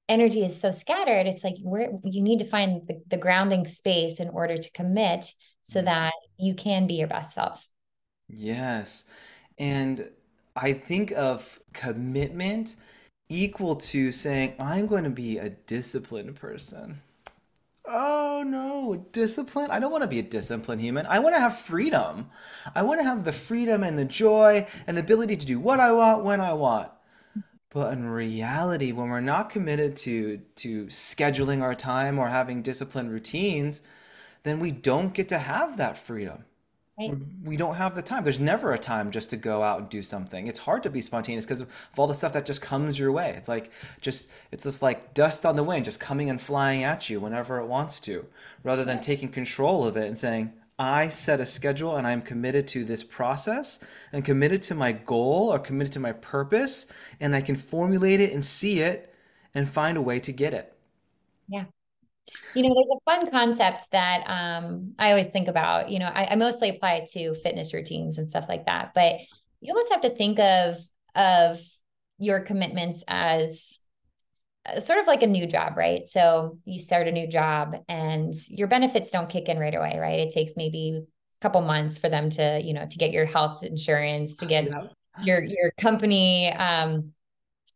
energy 0.08 0.44
is 0.44 0.60
so 0.60 0.72
scattered, 0.72 1.28
it's 1.28 1.44
like 1.44 1.56
where 1.62 1.90
you 2.04 2.22
need 2.22 2.40
to 2.40 2.46
find 2.46 2.88
the, 2.88 3.02
the 3.10 3.18
grounding 3.18 3.66
space 3.66 4.20
in 4.20 4.30
order 4.30 4.58
to 4.58 4.72
commit 4.72 5.32
so 5.64 5.80
mm-hmm. 5.80 5.86
that 5.86 6.14
you 6.38 6.54
can 6.54 6.88
be 6.88 6.96
your 6.96 7.08
best 7.08 7.34
self. 7.34 7.66
Yes. 8.28 9.06
And 9.58 10.10
I 10.56 10.74
think 10.74 11.12
of 11.12 11.60
commitment 11.74 12.76
equal 13.30 13.76
to 13.76 14.12
saying, 14.12 14.54
I'm 14.60 14.88
going 14.88 15.04
to 15.04 15.10
be 15.10 15.38
a 15.38 15.50
disciplined 15.50 16.36
person. 16.36 17.02
Oh 17.88 18.44
no, 18.46 19.06
discipline? 19.12 19.70
I 19.70 19.80
don't 19.80 19.92
want 19.92 20.02
to 20.02 20.08
be 20.08 20.20
a 20.20 20.24
disciplined 20.24 20.82
human. 20.82 21.06
I 21.06 21.20
want 21.20 21.36
to 21.36 21.40
have 21.40 21.58
freedom. 21.58 22.30
I 22.74 22.82
want 22.82 23.00
to 23.00 23.04
have 23.04 23.24
the 23.24 23.32
freedom 23.32 23.84
and 23.84 23.98
the 23.98 24.06
joy 24.06 24.66
and 24.88 24.98
the 24.98 25.02
ability 25.02 25.38
to 25.38 25.46
do 25.46 25.60
what 25.60 25.80
I 25.80 25.92
want 25.92 26.24
when 26.24 26.42
I 26.42 26.54
want. 26.54 26.90
But 27.75 27.91
in 27.91 28.08
reality, 28.08 28.94
when 28.94 29.10
we're 29.10 29.20
not 29.20 29.50
committed 29.50 29.98
to 29.98 30.39
to 30.55 30.86
scheduling 30.86 31.62
our 31.62 31.75
time 31.75 32.17
or 32.17 32.29
having 32.29 32.62
disciplined 32.62 33.12
routines, 33.12 33.82
then 34.44 34.62
we 34.62 34.72
don't 34.72 35.13
get 35.13 35.27
to 35.27 35.38
have 35.38 35.75
that 35.75 35.98
freedom. 35.98 36.46
Right. 36.98 37.13
We 37.44 37.58
don't 37.58 37.75
have 37.75 37.94
the 37.94 38.01
time. 38.01 38.24
There's 38.24 38.39
never 38.39 38.72
a 38.72 38.77
time 38.77 39.12
just 39.12 39.29
to 39.32 39.36
go 39.36 39.62
out 39.62 39.79
and 39.82 39.89
do 39.89 40.01
something. 40.01 40.48
It's 40.48 40.60
hard 40.60 40.84
to 40.84 40.89
be 40.89 41.01
spontaneous 41.01 41.44
because 41.44 41.60
of, 41.60 41.67
of, 41.67 42.00
all 42.00 42.08
the 42.08 42.13
stuff 42.13 42.32
that 42.32 42.46
just 42.46 42.62
comes 42.62 42.98
your 42.98 43.12
way. 43.12 43.34
It's 43.36 43.50
like 43.50 43.72
just 44.00 44.29
it's 44.53 44.63
just 44.63 44.82
like 44.82 45.13
dust 45.13 45.46
on 45.46 45.58
the 45.58 45.63
wind, 45.63 45.84
just 45.84 46.00
coming 46.00 46.29
and 46.29 46.41
flying 46.41 46.86
at 46.86 47.10
you 47.10 47.20
whenever 47.20 47.60
it 47.60 47.65
wants 47.65 48.00
to, 48.01 48.25
rather 48.63 48.86
than 48.86 49.01
taking 49.01 49.27
control 49.27 49.86
of 49.86 49.98
it 49.98 50.08
and 50.08 50.17
saying, 50.17 50.53
I 50.77 51.10
set 51.10 51.39
a 51.39 51.46
schedule 51.46 51.96
and 51.96 52.05
I'm 52.05 52.22
committed 52.22 52.67
to 52.70 52.84
this 52.84 53.03
process 53.03 53.84
and 54.12 54.25
committed 54.25 54.62
to 54.63 54.75
my 54.75 54.91
goal 54.91 55.53
or 55.53 55.60
committed 55.60 55.94
to 55.94 56.00
my 56.00 56.12
purpose, 56.12 56.88
and 57.20 57.36
I 57.36 57.41
can 57.41 57.55
formulate 57.55 58.20
it 58.20 58.34
and 58.34 58.44
see 58.44 58.82
it 58.82 59.13
and 59.53 59.70
find 59.70 59.98
a 59.98 60.01
way 60.01 60.20
to 60.20 60.34
get 60.34 60.53
it. 60.53 60.75
Yeah. 61.48 61.65
You 62.55 62.63
know, 62.63 62.74
there's 62.74 62.98
a 62.98 63.03
fun 63.05 63.32
concept 63.32 63.91
that 63.91 64.24
um, 64.27 64.96
I 65.00 65.12
always 65.12 65.29
think 65.29 65.48
about. 65.48 65.89
You 65.89 66.00
know, 66.00 66.08
I, 66.08 66.32
I 66.32 66.36
mostly 66.36 66.70
apply 66.70 66.96
it 66.96 67.10
to 67.12 67.36
fitness 67.36 67.74
routines 67.74 68.17
and 68.17 68.27
stuff 68.27 68.46
like 68.50 68.65
that. 68.65 68.94
But 68.94 69.15
you 69.62 69.74
almost 69.74 69.91
have 69.91 70.01
to 70.01 70.10
think 70.10 70.39
of 70.39 70.77
of 71.13 71.60
your 72.17 72.41
commitments 72.41 73.03
as 73.08 73.79
sort 74.80 75.00
of 75.00 75.08
like 75.08 75.24
a 75.24 75.28
new 75.28 75.46
job, 75.46 75.78
right? 75.78 76.06
So 76.08 76.58
you 76.66 76.80
start 76.80 77.08
a 77.08 77.12
new 77.12 77.28
job 77.28 77.76
and 77.88 78.34
your 78.50 78.68
benefits 78.68 79.12
don't 79.12 79.30
kick 79.30 79.50
in 79.50 79.60
right 79.60 79.76
away, 79.76 79.98
right? 80.00 80.20
It 80.20 80.34
takes 80.34 80.54
maybe 80.56 81.02
a 81.02 81.42
couple 81.42 81.62
months 81.62 81.98
for 81.98 82.10
them 82.10 82.30
to, 82.32 82.62
you 82.64 82.74
know, 82.74 82.86
to 82.86 82.98
get 82.98 83.12
your 83.12 83.26
health 83.26 83.64
insurance, 83.64 84.38
to 84.38 84.46
get 84.46 84.66
yeah. 84.66 84.88
your 85.22 85.44
your 85.44 85.72
company 85.80 86.52
um 86.52 87.12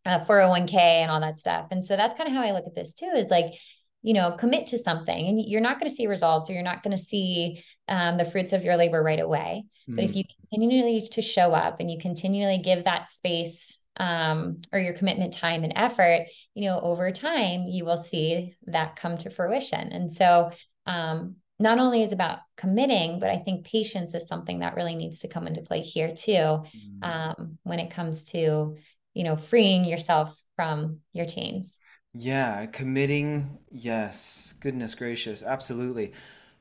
uh, 0.06 0.24
401k 0.26 0.74
and 0.74 1.12
all 1.12 1.20
that 1.20 1.38
stuff. 1.38 1.68
And 1.72 1.84
so 1.84 1.96
that's 1.96 2.16
kind 2.16 2.28
of 2.28 2.34
how 2.34 2.42
I 2.42 2.52
look 2.52 2.66
at 2.66 2.74
this 2.74 2.94
too 2.96 3.12
is 3.16 3.30
like 3.30 3.54
you 4.02 4.14
know 4.14 4.32
commit 4.32 4.68
to 4.68 4.78
something 4.78 5.28
and 5.28 5.42
you're 5.46 5.62
not 5.62 5.80
going 5.80 5.90
to 5.90 5.96
see 5.96 6.08
results 6.08 6.50
or 6.50 6.54
you're 6.54 6.64
not 6.64 6.84
going 6.84 6.96
to 6.96 7.04
see 7.04 7.64
um, 7.88 8.18
the 8.18 8.26
fruits 8.26 8.54
of 8.54 8.64
your 8.64 8.78
labor 8.78 9.02
right 9.04 9.20
away 9.20 9.66
mm-hmm. 9.66 9.96
but 9.96 10.06
if 10.06 10.12
mm. 10.12 10.16
you 10.16 10.24
continually 10.40 11.08
to 11.12 11.22
show 11.22 11.52
up 11.52 11.80
and 11.80 11.92
you 11.92 12.00
continually 12.00 12.60
give 12.60 12.86
that 12.86 13.08
space 13.08 13.79
um, 14.00 14.60
or 14.72 14.80
your 14.80 14.94
commitment 14.94 15.34
time 15.34 15.64
and 15.64 15.74
effort 15.76 16.26
you 16.54 16.70
know 16.70 16.80
over 16.80 17.12
time 17.12 17.66
you 17.68 17.86
will 17.86 17.98
see 17.98 18.56
that 18.68 18.96
come 18.96 19.18
to 19.18 19.30
fruition 19.30 19.92
and 19.92 20.12
so 20.12 20.52
um, 20.86 21.36
not 21.60 21.80
only 21.80 22.02
is 22.02 22.12
about 22.12 22.40
committing 22.58 23.20
but 23.20 23.30
i 23.30 23.38
think 23.38 23.66
patience 23.66 24.14
is 24.14 24.28
something 24.28 24.60
that 24.60 24.76
really 24.76 24.96
needs 24.96 25.20
to 25.20 25.28
come 25.28 25.48
into 25.48 25.62
play 25.62 25.82
here 25.82 26.16
too 26.16 26.32
mm-hmm. 26.32 27.44
when 27.64 27.80
it 27.80 27.92
comes 27.92 28.24
to 28.24 28.78
you 29.14 29.24
know 29.24 29.36
freeing 29.36 29.84
yourself 29.86 30.36
from 30.56 31.00
your 31.14 31.26
chains 31.26 31.78
yeah, 32.14 32.66
committing, 32.66 33.60
yes, 33.72 34.54
goodness 34.60 34.96
gracious, 34.96 35.44
absolutely. 35.44 36.14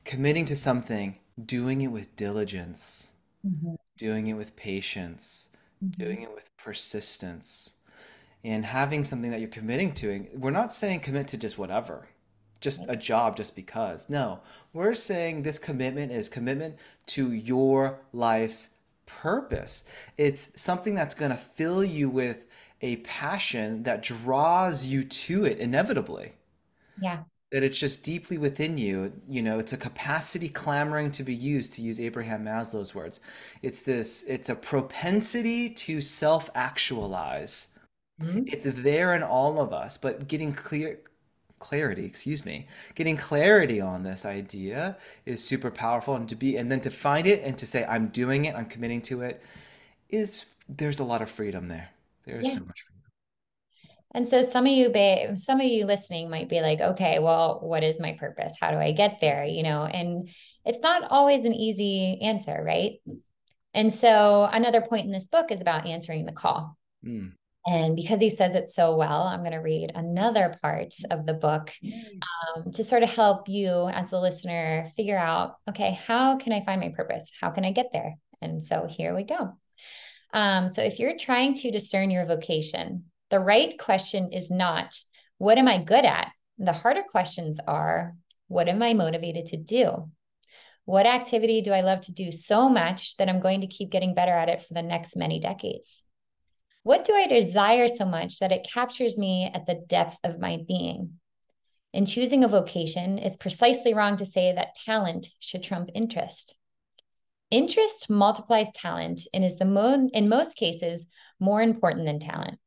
Committing 0.05 0.45
to 0.45 0.55
something, 0.55 1.17
doing 1.43 1.81
it 1.81 1.87
with 1.87 2.15
diligence, 2.15 3.11
mm-hmm. 3.45 3.75
doing 3.97 4.27
it 4.27 4.33
with 4.33 4.55
patience. 4.55 5.48
Doing 5.97 6.21
it 6.21 6.33
with 6.33 6.55
persistence, 6.57 7.73
and 8.43 8.65
having 8.65 9.03
something 9.03 9.31
that 9.31 9.39
you're 9.39 9.49
committing 9.49 9.93
to. 9.93 10.27
We're 10.33 10.51
not 10.51 10.73
saying 10.73 11.01
commit 11.01 11.27
to 11.29 11.37
just 11.37 11.57
whatever, 11.57 12.07
just 12.61 12.85
a 12.87 12.95
job 12.95 13.35
just 13.35 13.55
because. 13.55 14.09
No, 14.09 14.41
we're 14.73 14.93
saying 14.93 15.41
this 15.41 15.59
commitment 15.59 16.11
is 16.11 16.29
commitment 16.29 16.75
to 17.07 17.31
your 17.31 17.99
life's 18.13 18.69
purpose. 19.05 19.83
It's 20.17 20.61
something 20.61 20.95
that's 20.95 21.13
going 21.13 21.31
to 21.31 21.37
fill 21.37 21.83
you 21.83 22.09
with 22.09 22.45
a 22.81 22.97
passion 22.97 23.83
that 23.83 24.03
draws 24.03 24.85
you 24.85 25.03
to 25.03 25.45
it 25.45 25.57
inevitably. 25.57 26.33
Yeah. 27.01 27.23
That 27.51 27.63
it's 27.63 27.79
just 27.79 28.03
deeply 28.03 28.37
within 28.37 28.77
you. 28.77 29.11
You 29.27 29.41
know, 29.41 29.57
it's 29.57 29.73
a 29.73 29.77
capacity 29.77 30.49
clamoring 30.49 31.09
to 31.11 31.23
be 31.23 31.33
used, 31.33 31.73
to 31.73 31.81
use 31.81 31.99
Abraham 31.99 32.45
Maslow's 32.45 32.93
words. 32.93 33.21
It's 33.63 33.81
this, 33.81 34.23
it's 34.27 34.49
a 34.49 34.55
propensity 34.55 35.69
to 35.69 36.01
self 36.01 36.49
actualize. 36.53 37.69
Mm-hmm. 38.21 38.43
It's 38.47 38.67
there 38.69 39.15
in 39.15 39.23
all 39.23 39.59
of 39.59 39.73
us, 39.73 39.97
but 39.97 40.27
getting 40.27 40.53
clear, 40.53 40.99
clarity 41.59 42.05
excuse 42.05 42.45
me 42.45 42.65
getting 42.95 43.17
clarity 43.17 43.81
on 43.81 44.01
this 44.01 44.25
idea 44.25 44.97
is 45.25 45.43
super 45.43 45.69
powerful 45.69 46.15
and 46.15 46.29
to 46.29 46.35
be 46.35 46.55
and 46.55 46.71
then 46.71 46.79
to 46.79 46.89
find 46.89 47.27
it 47.27 47.43
and 47.43 47.57
to 47.57 47.67
say 47.67 47.85
i'm 47.85 48.07
doing 48.07 48.45
it 48.45 48.55
i'm 48.55 48.65
committing 48.65 49.01
to 49.01 49.21
it 49.21 49.43
is 50.09 50.45
there's 50.69 50.99
a 50.99 51.03
lot 51.03 51.21
of 51.21 51.29
freedom 51.29 51.67
there 51.67 51.89
there's 52.25 52.47
yeah. 52.47 52.53
so 52.53 52.65
much 52.65 52.81
freedom. 52.81 52.98
And 54.13 54.27
so 54.27 54.41
some 54.41 54.65
of 54.65 54.71
you 54.71 54.89
ba- 54.89 55.37
some 55.37 55.59
of 55.59 55.67
you 55.67 55.85
listening 55.85 56.29
might 56.29 56.49
be 56.49 56.61
like, 56.61 56.79
okay, 56.79 57.19
well, 57.19 57.59
what 57.61 57.83
is 57.83 57.99
my 57.99 58.13
purpose? 58.13 58.55
How 58.59 58.71
do 58.71 58.77
I 58.77 58.91
get 58.91 59.19
there? 59.21 59.45
You 59.45 59.63
know, 59.63 59.83
and 59.83 60.29
it's 60.65 60.79
not 60.79 61.11
always 61.11 61.45
an 61.45 61.53
easy 61.53 62.19
answer, 62.21 62.61
right? 62.65 62.93
And 63.73 63.93
so 63.93 64.49
another 64.51 64.81
point 64.81 65.05
in 65.05 65.11
this 65.11 65.27
book 65.27 65.51
is 65.51 65.61
about 65.61 65.85
answering 65.85 66.25
the 66.25 66.31
call. 66.31 66.75
Mm. 67.05 67.33
And 67.65 67.95
because 67.95 68.19
he 68.19 68.35
says 68.35 68.55
it 68.55 68.69
so 68.69 68.95
well, 68.95 69.23
I'm 69.23 69.41
going 69.41 69.51
to 69.51 69.57
read 69.57 69.91
another 69.93 70.55
part 70.61 70.93
of 71.11 71.25
the 71.27 71.33
book 71.33 71.71
um, 71.83 72.71
to 72.71 72.83
sort 72.83 73.03
of 73.03 73.13
help 73.13 73.47
you 73.47 73.89
as 73.89 74.11
a 74.11 74.19
listener 74.19 74.91
figure 74.97 75.17
out 75.17 75.55
okay, 75.69 75.99
how 76.07 76.37
can 76.37 76.51
I 76.51 76.63
find 76.65 76.81
my 76.81 76.89
purpose? 76.89 77.29
How 77.39 77.51
can 77.51 77.63
I 77.63 77.71
get 77.71 77.87
there? 77.93 78.15
And 78.41 78.63
so 78.63 78.87
here 78.89 79.15
we 79.15 79.23
go. 79.23 79.57
Um, 80.33 80.67
so 80.67 80.81
if 80.81 80.99
you're 80.99 81.17
trying 81.17 81.53
to 81.55 81.71
discern 81.71 82.09
your 82.09 82.25
vocation, 82.25 83.05
the 83.29 83.39
right 83.39 83.77
question 83.77 84.31
is 84.33 84.49
not, 84.49 84.95
what 85.37 85.57
am 85.57 85.67
I 85.67 85.83
good 85.83 86.05
at? 86.05 86.31
The 86.57 86.73
harder 86.73 87.03
questions 87.03 87.59
are, 87.65 88.15
what 88.47 88.67
am 88.67 88.81
I 88.81 88.93
motivated 88.93 89.47
to 89.47 89.57
do? 89.57 90.09
What 90.85 91.05
activity 91.05 91.61
do 91.61 91.71
I 91.71 91.81
love 91.81 92.01
to 92.01 92.11
do 92.11 92.31
so 92.31 92.67
much 92.67 93.15
that 93.17 93.29
I'm 93.29 93.39
going 93.39 93.61
to 93.61 93.67
keep 93.67 93.91
getting 93.91 94.15
better 94.15 94.31
at 94.31 94.49
it 94.49 94.61
for 94.61 94.73
the 94.73 94.81
next 94.81 95.15
many 95.15 95.39
decades? 95.39 96.03
What 96.83 97.05
do 97.05 97.13
I 97.13 97.27
desire 97.27 97.87
so 97.87 98.05
much 98.05 98.39
that 98.39 98.51
it 98.51 98.67
captures 98.73 99.17
me 99.17 99.51
at 99.53 99.67
the 99.67 99.75
depth 99.87 100.17
of 100.23 100.39
my 100.39 100.57
being? 100.67 101.19
In 101.93 102.05
choosing 102.05 102.43
a 102.43 102.47
vocation, 102.47 103.19
it's 103.19 103.37
precisely 103.37 103.93
wrong 103.93 104.17
to 104.17 104.25
say 104.25 104.51
that 104.51 104.75
talent 104.85 105.27
should 105.39 105.63
trump 105.63 105.89
interest. 105.93 106.55
Interest 107.51 108.09
multiplies 108.09 108.71
talent 108.73 109.21
and 109.33 109.43
is 109.43 109.57
the 109.57 109.65
mo- 109.65 110.09
in 110.13 110.29
most 110.29 110.55
cases 110.55 111.07
more 111.39 111.61
important 111.61 112.05
than 112.05 112.19
talent. 112.19 112.59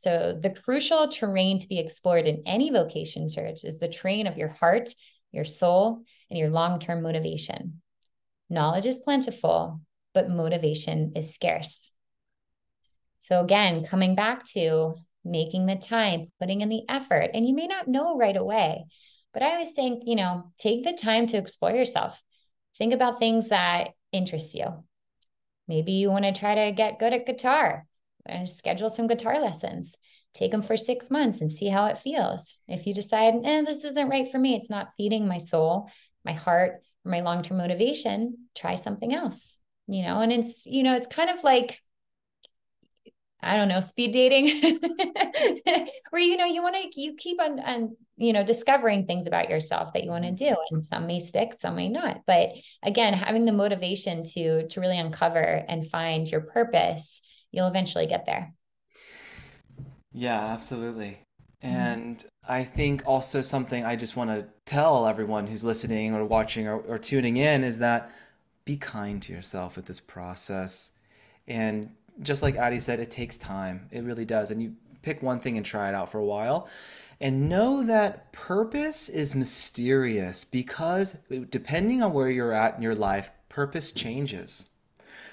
So, 0.00 0.38
the 0.40 0.50
crucial 0.50 1.08
terrain 1.08 1.58
to 1.58 1.66
be 1.66 1.80
explored 1.80 2.28
in 2.28 2.44
any 2.46 2.70
vocation 2.70 3.28
search 3.28 3.64
is 3.64 3.80
the 3.80 3.88
terrain 3.88 4.28
of 4.28 4.38
your 4.38 4.46
heart, 4.46 4.90
your 5.32 5.44
soul, 5.44 6.04
and 6.30 6.38
your 6.38 6.50
long 6.50 6.78
term 6.78 7.02
motivation. 7.02 7.82
Knowledge 8.48 8.86
is 8.86 8.98
plentiful, 8.98 9.80
but 10.14 10.30
motivation 10.30 11.14
is 11.16 11.34
scarce. 11.34 11.90
So, 13.18 13.40
again, 13.40 13.86
coming 13.86 14.14
back 14.14 14.44
to 14.50 14.94
making 15.24 15.66
the 15.66 15.74
time, 15.74 16.30
putting 16.38 16.60
in 16.60 16.68
the 16.68 16.84
effort, 16.88 17.32
and 17.34 17.44
you 17.44 17.52
may 17.52 17.66
not 17.66 17.88
know 17.88 18.16
right 18.16 18.36
away, 18.36 18.84
but 19.32 19.42
I 19.42 19.54
always 19.54 19.72
think, 19.72 20.04
you 20.06 20.14
know, 20.14 20.52
take 20.58 20.84
the 20.84 20.92
time 20.92 21.26
to 21.26 21.38
explore 21.38 21.72
yourself. 21.72 22.22
Think 22.78 22.94
about 22.94 23.18
things 23.18 23.48
that 23.48 23.94
interest 24.12 24.54
you. 24.54 24.84
Maybe 25.66 25.90
you 25.90 26.08
want 26.08 26.24
to 26.24 26.32
try 26.32 26.54
to 26.54 26.70
get 26.70 27.00
good 27.00 27.12
at 27.12 27.26
guitar 27.26 27.87
and 28.28 28.48
schedule 28.48 28.90
some 28.90 29.06
guitar 29.06 29.40
lessons. 29.40 29.96
Take 30.34 30.52
them 30.52 30.62
for 30.62 30.76
six 30.76 31.10
months 31.10 31.40
and 31.40 31.52
see 31.52 31.68
how 31.68 31.86
it 31.86 31.98
feels. 31.98 32.58
If 32.68 32.86
you 32.86 32.94
decide, 32.94 33.34
eh, 33.44 33.62
this 33.62 33.84
isn't 33.84 34.08
right 34.08 34.30
for 34.30 34.38
me, 34.38 34.54
it's 34.54 34.70
not 34.70 34.92
feeding 34.96 35.26
my 35.26 35.38
soul, 35.38 35.90
my 36.24 36.32
heart, 36.32 36.82
or 37.04 37.10
my 37.10 37.20
long 37.20 37.42
term 37.42 37.58
motivation, 37.58 38.48
try 38.54 38.76
something 38.76 39.14
else, 39.14 39.56
you 39.86 40.02
know? 40.02 40.20
And 40.20 40.32
it's, 40.32 40.66
you 40.66 40.82
know, 40.82 40.94
it's 40.94 41.06
kind 41.06 41.30
of 41.30 41.42
like, 41.42 41.80
I 43.40 43.56
don't 43.56 43.68
know, 43.68 43.80
speed 43.80 44.12
dating, 44.12 44.80
where 46.10 46.22
you 46.22 46.36
know 46.36 46.44
you 46.44 46.60
want 46.60 46.74
to 46.74 47.00
you 47.00 47.14
keep 47.14 47.40
on 47.40 47.60
on 47.60 47.96
you 48.16 48.32
know 48.32 48.42
discovering 48.42 49.06
things 49.06 49.28
about 49.28 49.48
yourself 49.48 49.92
that 49.92 50.02
you 50.02 50.10
want 50.10 50.24
to 50.24 50.32
do, 50.32 50.56
and 50.72 50.82
some 50.82 51.06
may 51.06 51.20
stick, 51.20 51.54
some 51.54 51.76
may 51.76 51.88
not. 51.88 52.22
But 52.26 52.50
again, 52.82 53.14
having 53.14 53.44
the 53.44 53.52
motivation 53.52 54.24
to 54.34 54.66
to 54.66 54.80
really 54.80 54.98
uncover 54.98 55.40
and 55.40 55.88
find 55.88 56.26
your 56.26 56.40
purpose, 56.40 57.20
you'll 57.50 57.68
eventually 57.68 58.06
get 58.06 58.26
there. 58.26 58.54
Yeah, 60.12 60.38
absolutely. 60.38 61.18
Mm-hmm. 61.62 61.76
And 61.76 62.24
I 62.48 62.64
think 62.64 63.02
also 63.06 63.42
something 63.42 63.84
I 63.84 63.96
just 63.96 64.16
want 64.16 64.30
to 64.30 64.46
tell 64.64 65.06
everyone 65.06 65.46
who's 65.46 65.64
listening 65.64 66.14
or 66.14 66.24
watching 66.24 66.66
or, 66.66 66.78
or 66.78 66.98
tuning 66.98 67.36
in 67.36 67.64
is 67.64 67.78
that 67.78 68.10
be 68.64 68.76
kind 68.76 69.20
to 69.22 69.32
yourself 69.32 69.76
with 69.76 69.86
this 69.86 70.00
process. 70.00 70.92
And 71.46 71.90
just 72.22 72.42
like 72.42 72.56
Addie 72.56 72.80
said, 72.80 73.00
it 73.00 73.10
takes 73.10 73.38
time. 73.38 73.88
It 73.90 74.04
really 74.04 74.24
does. 74.24 74.50
And 74.50 74.62
you 74.62 74.74
pick 75.02 75.22
one 75.22 75.40
thing 75.40 75.56
and 75.56 75.64
try 75.64 75.88
it 75.88 75.94
out 75.94 76.10
for 76.10 76.18
a 76.18 76.24
while. 76.24 76.68
And 77.20 77.48
know 77.48 77.82
that 77.82 78.32
purpose 78.32 79.08
is 79.08 79.34
mysterious 79.34 80.44
because 80.44 81.18
depending 81.50 82.02
on 82.02 82.12
where 82.12 82.30
you're 82.30 82.52
at 82.52 82.76
in 82.76 82.82
your 82.82 82.94
life, 82.94 83.32
purpose 83.48 83.90
changes. 83.92 84.68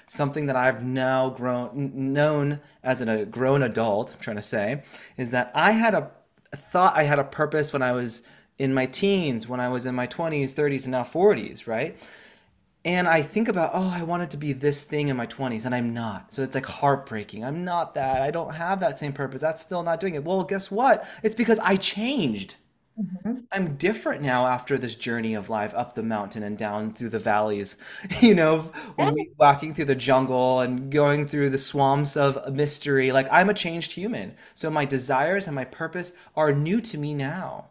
Something 0.06 0.46
that 0.46 0.56
I've 0.56 0.84
now 0.84 1.30
grown 1.30 2.12
known 2.12 2.60
as 2.82 3.00
a 3.00 3.24
grown 3.24 3.62
adult, 3.62 4.14
I'm 4.14 4.20
trying 4.20 4.36
to 4.36 4.42
say, 4.42 4.82
is 5.16 5.32
that 5.32 5.50
I 5.54 5.72
had 5.72 5.94
a 5.94 6.10
thought 6.54 6.96
I 6.96 7.02
had 7.02 7.18
a 7.18 7.24
purpose 7.24 7.72
when 7.72 7.82
I 7.82 7.92
was 7.92 8.22
in 8.58 8.72
my 8.72 8.86
teens, 8.86 9.48
when 9.48 9.60
I 9.60 9.68
was 9.68 9.84
in 9.84 9.94
my 9.94 10.06
20s, 10.06 10.54
30s, 10.54 10.84
and 10.84 10.92
now 10.92 11.02
40s, 11.02 11.66
right? 11.66 11.98
And 12.84 13.08
I 13.08 13.20
think 13.20 13.48
about, 13.48 13.72
oh, 13.74 13.90
I 13.92 14.04
wanted 14.04 14.30
to 14.30 14.36
be 14.36 14.52
this 14.52 14.80
thing 14.80 15.08
in 15.08 15.16
my 15.16 15.26
20s, 15.26 15.66
and 15.66 15.74
I'm 15.74 15.92
not. 15.92 16.32
So 16.32 16.42
it's 16.44 16.54
like 16.54 16.66
heartbreaking. 16.66 17.44
I'm 17.44 17.64
not 17.64 17.94
that. 17.94 18.22
I 18.22 18.30
don't 18.30 18.54
have 18.54 18.78
that 18.80 18.96
same 18.96 19.12
purpose. 19.12 19.40
That's 19.40 19.60
still 19.60 19.82
not 19.82 19.98
doing 19.98 20.14
it. 20.14 20.24
Well, 20.24 20.44
guess 20.44 20.70
what? 20.70 21.06
It's 21.24 21.34
because 21.34 21.58
I 21.58 21.74
changed. 21.74 22.54
Mm-hmm. 22.98 23.40
I'm 23.52 23.76
different 23.76 24.22
now 24.22 24.46
after 24.46 24.78
this 24.78 24.94
journey 24.94 25.34
of 25.34 25.50
life 25.50 25.74
up 25.74 25.94
the 25.94 26.02
mountain 26.02 26.42
and 26.42 26.56
down 26.56 26.94
through 26.94 27.10
the 27.10 27.18
valleys, 27.18 27.76
you 28.20 28.34
know, 28.34 28.72
yeah. 28.98 29.12
walking 29.38 29.74
through 29.74 29.84
the 29.86 29.94
jungle 29.94 30.60
and 30.60 30.90
going 30.90 31.26
through 31.26 31.50
the 31.50 31.58
swamps 31.58 32.16
of 32.16 32.52
mystery. 32.54 33.12
Like, 33.12 33.28
I'm 33.30 33.50
a 33.50 33.54
changed 33.54 33.92
human. 33.92 34.34
So 34.54 34.70
my 34.70 34.86
desires 34.86 35.46
and 35.46 35.54
my 35.54 35.64
purpose 35.66 36.12
are 36.34 36.52
new 36.52 36.80
to 36.82 36.96
me 36.98 37.12
now 37.14 37.70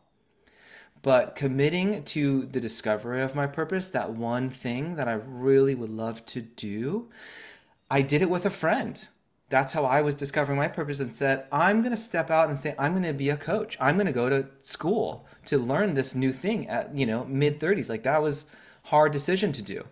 but 1.02 1.36
committing 1.36 2.04
to 2.04 2.46
the 2.48 2.60
discovery 2.60 3.22
of 3.22 3.36
my 3.36 3.46
purpose, 3.48 3.88
that 3.90 4.14
one 4.14 4.50
thing 4.50 4.96
that 4.96 5.08
I 5.08 5.14
really 5.14 5.76
would 5.76 5.90
love 5.90 6.26
to 6.28 6.42
do, 6.42 7.10
I 7.92 8.02
did 8.02 8.22
it 8.22 8.30
with 8.30 8.46
a 8.46 8.50
friend. 8.50 9.08
That's 9.50 9.74
how 9.74 9.86
I 9.86 10.02
was 10.02 10.16
discovering 10.16 10.58
my 10.58 10.68
purpose 10.68 11.00
and 11.00 11.14
said, 11.14 11.46
I'm 11.52 11.82
going 11.82 11.92
to 11.92 11.98
step 11.98 12.32
out 12.32 12.50
and 12.50 12.58
say, 12.58 12.74
I'm 12.80 12.94
going 12.94 13.04
to 13.04 13.14
be 13.14 13.30
a 13.30 13.38
coach. 13.38 13.78
I'm 13.80 13.96
going 13.96 14.08
to 14.08 14.12
go 14.12 14.28
to 14.30 14.48
school 14.62 15.28
to 15.46 15.58
learn 15.58 15.94
this 15.94 16.16
new 16.16 16.32
thing 16.32 16.68
at, 16.68 16.96
you 16.98 17.06
know, 17.06 17.26
mid 17.26 17.60
30s. 17.60 17.90
Like 17.90 18.04
that 18.04 18.22
was 18.22 18.48
hard 18.84 19.12
decision 19.12 19.52
to 19.52 19.62
do 19.62 19.86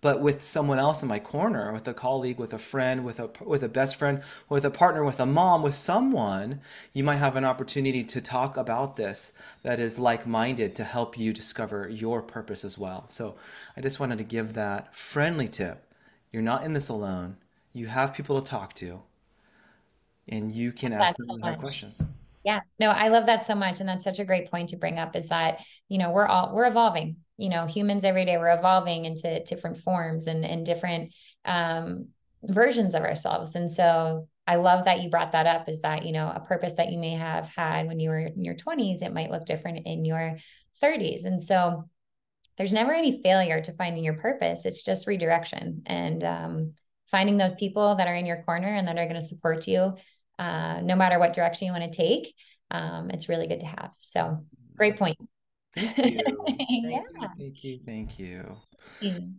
but 0.00 0.20
with 0.20 0.42
someone 0.42 0.78
else 0.78 1.02
in 1.02 1.08
my 1.08 1.18
corner, 1.18 1.72
with 1.72 1.88
a 1.88 1.94
colleague, 1.94 2.38
with 2.38 2.54
a 2.54 2.58
friend, 2.58 3.04
with 3.04 3.18
a 3.18 3.30
with 3.44 3.62
a 3.62 3.68
best 3.68 3.96
friend, 3.96 4.22
with 4.48 4.64
a 4.64 4.70
partner, 4.70 5.02
with 5.04 5.18
a 5.18 5.26
mom, 5.26 5.62
with 5.62 5.74
someone, 5.74 6.60
you 6.92 7.02
might 7.02 7.16
have 7.16 7.36
an 7.36 7.44
opportunity 7.44 8.04
to 8.04 8.20
talk 8.20 8.56
about 8.56 8.96
this 8.96 9.32
that 9.62 9.80
is 9.80 9.98
like-minded 9.98 10.76
to 10.76 10.84
help 10.84 11.18
you 11.18 11.32
discover 11.32 11.88
your 11.88 12.22
purpose 12.22 12.64
as 12.64 12.78
well. 12.78 13.06
So, 13.08 13.34
I 13.76 13.80
just 13.80 13.98
wanted 13.98 14.18
to 14.18 14.24
give 14.24 14.54
that 14.54 14.94
friendly 14.94 15.48
tip. 15.48 15.84
You're 16.32 16.42
not 16.42 16.64
in 16.64 16.74
this 16.74 16.88
alone. 16.88 17.36
You 17.78 17.86
have 17.86 18.12
people 18.12 18.40
to 18.40 18.50
talk 18.50 18.74
to, 18.74 19.00
and 20.26 20.50
you 20.50 20.72
can 20.72 20.92
ask 20.92 21.16
them 21.16 21.40
hard 21.40 21.60
questions. 21.60 22.02
Yeah, 22.44 22.60
no, 22.80 22.90
I 22.90 23.08
love 23.08 23.26
that 23.26 23.44
so 23.44 23.54
much. 23.54 23.80
And 23.80 23.88
that's 23.88 24.04
such 24.04 24.18
a 24.18 24.24
great 24.24 24.50
point 24.50 24.70
to 24.70 24.76
bring 24.76 24.98
up 24.98 25.14
is 25.14 25.28
that, 25.28 25.60
you 25.88 25.98
know, 25.98 26.10
we're 26.10 26.26
all, 26.26 26.54
we're 26.54 26.66
evolving, 26.66 27.16
you 27.36 27.48
know, 27.48 27.66
humans 27.66 28.04
every 28.04 28.24
day, 28.24 28.38
we're 28.38 28.56
evolving 28.56 29.04
into 29.04 29.44
different 29.44 29.78
forms 29.78 30.26
and, 30.26 30.44
and 30.44 30.64
different 30.64 31.12
um, 31.44 32.08
versions 32.42 32.94
of 32.94 33.02
ourselves. 33.02 33.54
And 33.54 33.70
so 33.70 34.28
I 34.46 34.56
love 34.56 34.86
that 34.86 35.02
you 35.02 35.10
brought 35.10 35.32
that 35.32 35.46
up 35.46 35.68
is 35.68 35.82
that, 35.82 36.06
you 36.06 36.12
know, 36.12 36.32
a 36.34 36.40
purpose 36.40 36.74
that 36.76 36.90
you 36.90 36.98
may 36.98 37.12
have 37.12 37.50
had 37.54 37.86
when 37.86 38.00
you 38.00 38.08
were 38.08 38.18
in 38.18 38.42
your 38.42 38.54
20s, 38.54 39.02
it 39.02 39.12
might 39.12 39.30
look 39.30 39.44
different 39.44 39.86
in 39.86 40.04
your 40.04 40.38
30s. 40.82 41.26
And 41.26 41.42
so 41.42 41.88
there's 42.56 42.72
never 42.72 42.92
any 42.92 43.20
failure 43.22 43.60
to 43.60 43.72
finding 43.74 44.02
your 44.02 44.16
purpose. 44.16 44.64
It's 44.64 44.82
just 44.82 45.06
redirection 45.06 45.82
and 45.86 46.24
um, 46.24 46.72
finding 47.10 47.36
those 47.36 47.54
people 47.54 47.96
that 47.96 48.06
are 48.06 48.14
in 48.14 48.26
your 48.26 48.42
corner 48.42 48.74
and 48.74 48.86
that 48.88 48.98
are 48.98 49.06
going 49.06 49.20
to 49.20 49.26
support 49.26 49.66
you 49.66 49.94
uh, 50.38 50.80
no 50.82 50.94
matter 50.94 51.18
what 51.18 51.32
direction 51.32 51.66
you 51.66 51.72
want 51.72 51.90
to 51.90 51.96
take. 51.96 52.34
Um, 52.70 53.10
it's 53.10 53.28
really 53.28 53.46
good 53.46 53.60
to 53.60 53.66
have. 53.66 53.92
So 54.00 54.44
great 54.76 54.96
point. 54.96 55.18
Thank 55.74 55.98
you. 55.98 56.20
yeah. 56.68 57.00
Thank 57.36 57.64
you. 57.64 57.80
Thank 57.84 58.18
you. 58.18 58.56
Thank 59.00 59.12
you. 59.18 59.34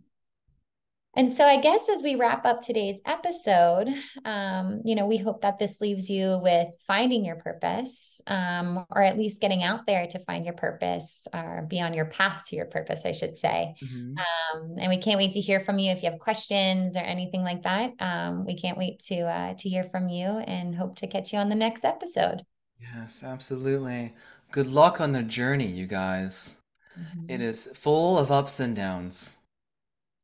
And 1.16 1.32
so 1.32 1.44
I 1.44 1.60
guess 1.60 1.88
as 1.88 2.04
we 2.04 2.14
wrap 2.14 2.46
up 2.46 2.62
today's 2.62 3.00
episode, 3.04 3.88
um, 4.24 4.80
you 4.84 4.94
know, 4.94 5.06
we 5.06 5.16
hope 5.16 5.42
that 5.42 5.58
this 5.58 5.80
leaves 5.80 6.08
you 6.08 6.38
with 6.40 6.68
finding 6.86 7.24
your 7.24 7.34
purpose, 7.34 8.20
um, 8.28 8.86
or 8.90 9.02
at 9.02 9.18
least 9.18 9.40
getting 9.40 9.64
out 9.64 9.86
there 9.86 10.06
to 10.06 10.20
find 10.20 10.44
your 10.44 10.54
purpose 10.54 11.26
or 11.34 11.66
be 11.68 11.80
on 11.80 11.94
your 11.94 12.04
path 12.04 12.44
to 12.46 12.56
your 12.56 12.66
purpose, 12.66 13.02
I 13.04 13.10
should 13.10 13.36
say. 13.36 13.74
Mm-hmm. 13.82 14.18
Um, 14.18 14.76
and 14.78 14.88
we 14.88 14.98
can't 14.98 15.18
wait 15.18 15.32
to 15.32 15.40
hear 15.40 15.58
from 15.58 15.80
you 15.80 15.90
if 15.90 16.00
you 16.00 16.10
have 16.10 16.20
questions 16.20 16.96
or 16.96 17.00
anything 17.00 17.42
like 17.42 17.64
that. 17.64 17.92
Um, 17.98 18.46
we 18.46 18.56
can't 18.56 18.78
wait 18.78 19.00
to 19.08 19.22
uh, 19.22 19.54
to 19.54 19.68
hear 19.68 19.88
from 19.90 20.08
you 20.08 20.26
and 20.26 20.76
hope 20.76 20.96
to 20.98 21.08
catch 21.08 21.32
you 21.32 21.40
on 21.40 21.48
the 21.48 21.56
next 21.56 21.84
episode. 21.84 22.44
Yes, 22.78 23.24
absolutely. 23.24 24.14
Good 24.52 24.68
luck 24.68 25.00
on 25.00 25.10
the 25.10 25.24
journey, 25.24 25.66
you 25.66 25.86
guys. 25.86 26.58
Mm-hmm. 26.96 27.30
It 27.30 27.40
is 27.40 27.66
full 27.74 28.16
of 28.16 28.30
ups 28.30 28.60
and 28.60 28.76
downs. 28.76 29.38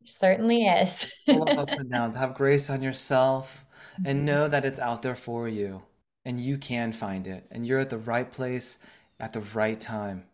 Certainly 0.06 0.66
is. 0.66 1.06
Full 1.26 1.42
of 1.42 1.58
ups 1.58 1.76
and 1.76 1.90
downs. 1.90 2.16
Have 2.16 2.34
grace 2.34 2.70
on 2.70 2.82
yourself 2.82 3.64
and 4.04 4.18
mm-hmm. 4.18 4.24
know 4.24 4.48
that 4.48 4.64
it's 4.64 4.78
out 4.78 5.02
there 5.02 5.14
for 5.14 5.48
you 5.48 5.82
and 6.24 6.40
you 6.40 6.58
can 6.58 6.92
find 6.92 7.26
it 7.26 7.46
and 7.50 7.66
you're 7.66 7.78
at 7.78 7.90
the 7.90 7.98
right 7.98 8.30
place 8.30 8.78
at 9.20 9.32
the 9.32 9.40
right 9.54 9.80
time. 9.80 10.24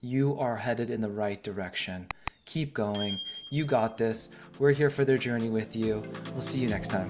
You 0.00 0.38
are 0.38 0.56
headed 0.56 0.90
in 0.90 1.00
the 1.00 1.10
right 1.10 1.42
direction. 1.42 2.06
Keep 2.46 2.74
going. 2.74 3.18
You 3.50 3.64
got 3.64 3.96
this. 3.96 4.28
We're 4.58 4.72
here 4.72 4.90
for 4.90 5.04
their 5.04 5.18
journey 5.18 5.50
with 5.50 5.76
you. 5.76 6.02
We'll 6.32 6.42
see 6.42 6.60
you 6.60 6.68
next 6.68 6.88
time. 6.88 7.08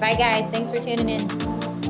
Bye, 0.00 0.14
guys. 0.14 0.50
Thanks 0.50 0.70
for 0.70 0.82
tuning 0.82 1.08
in. 1.08 1.81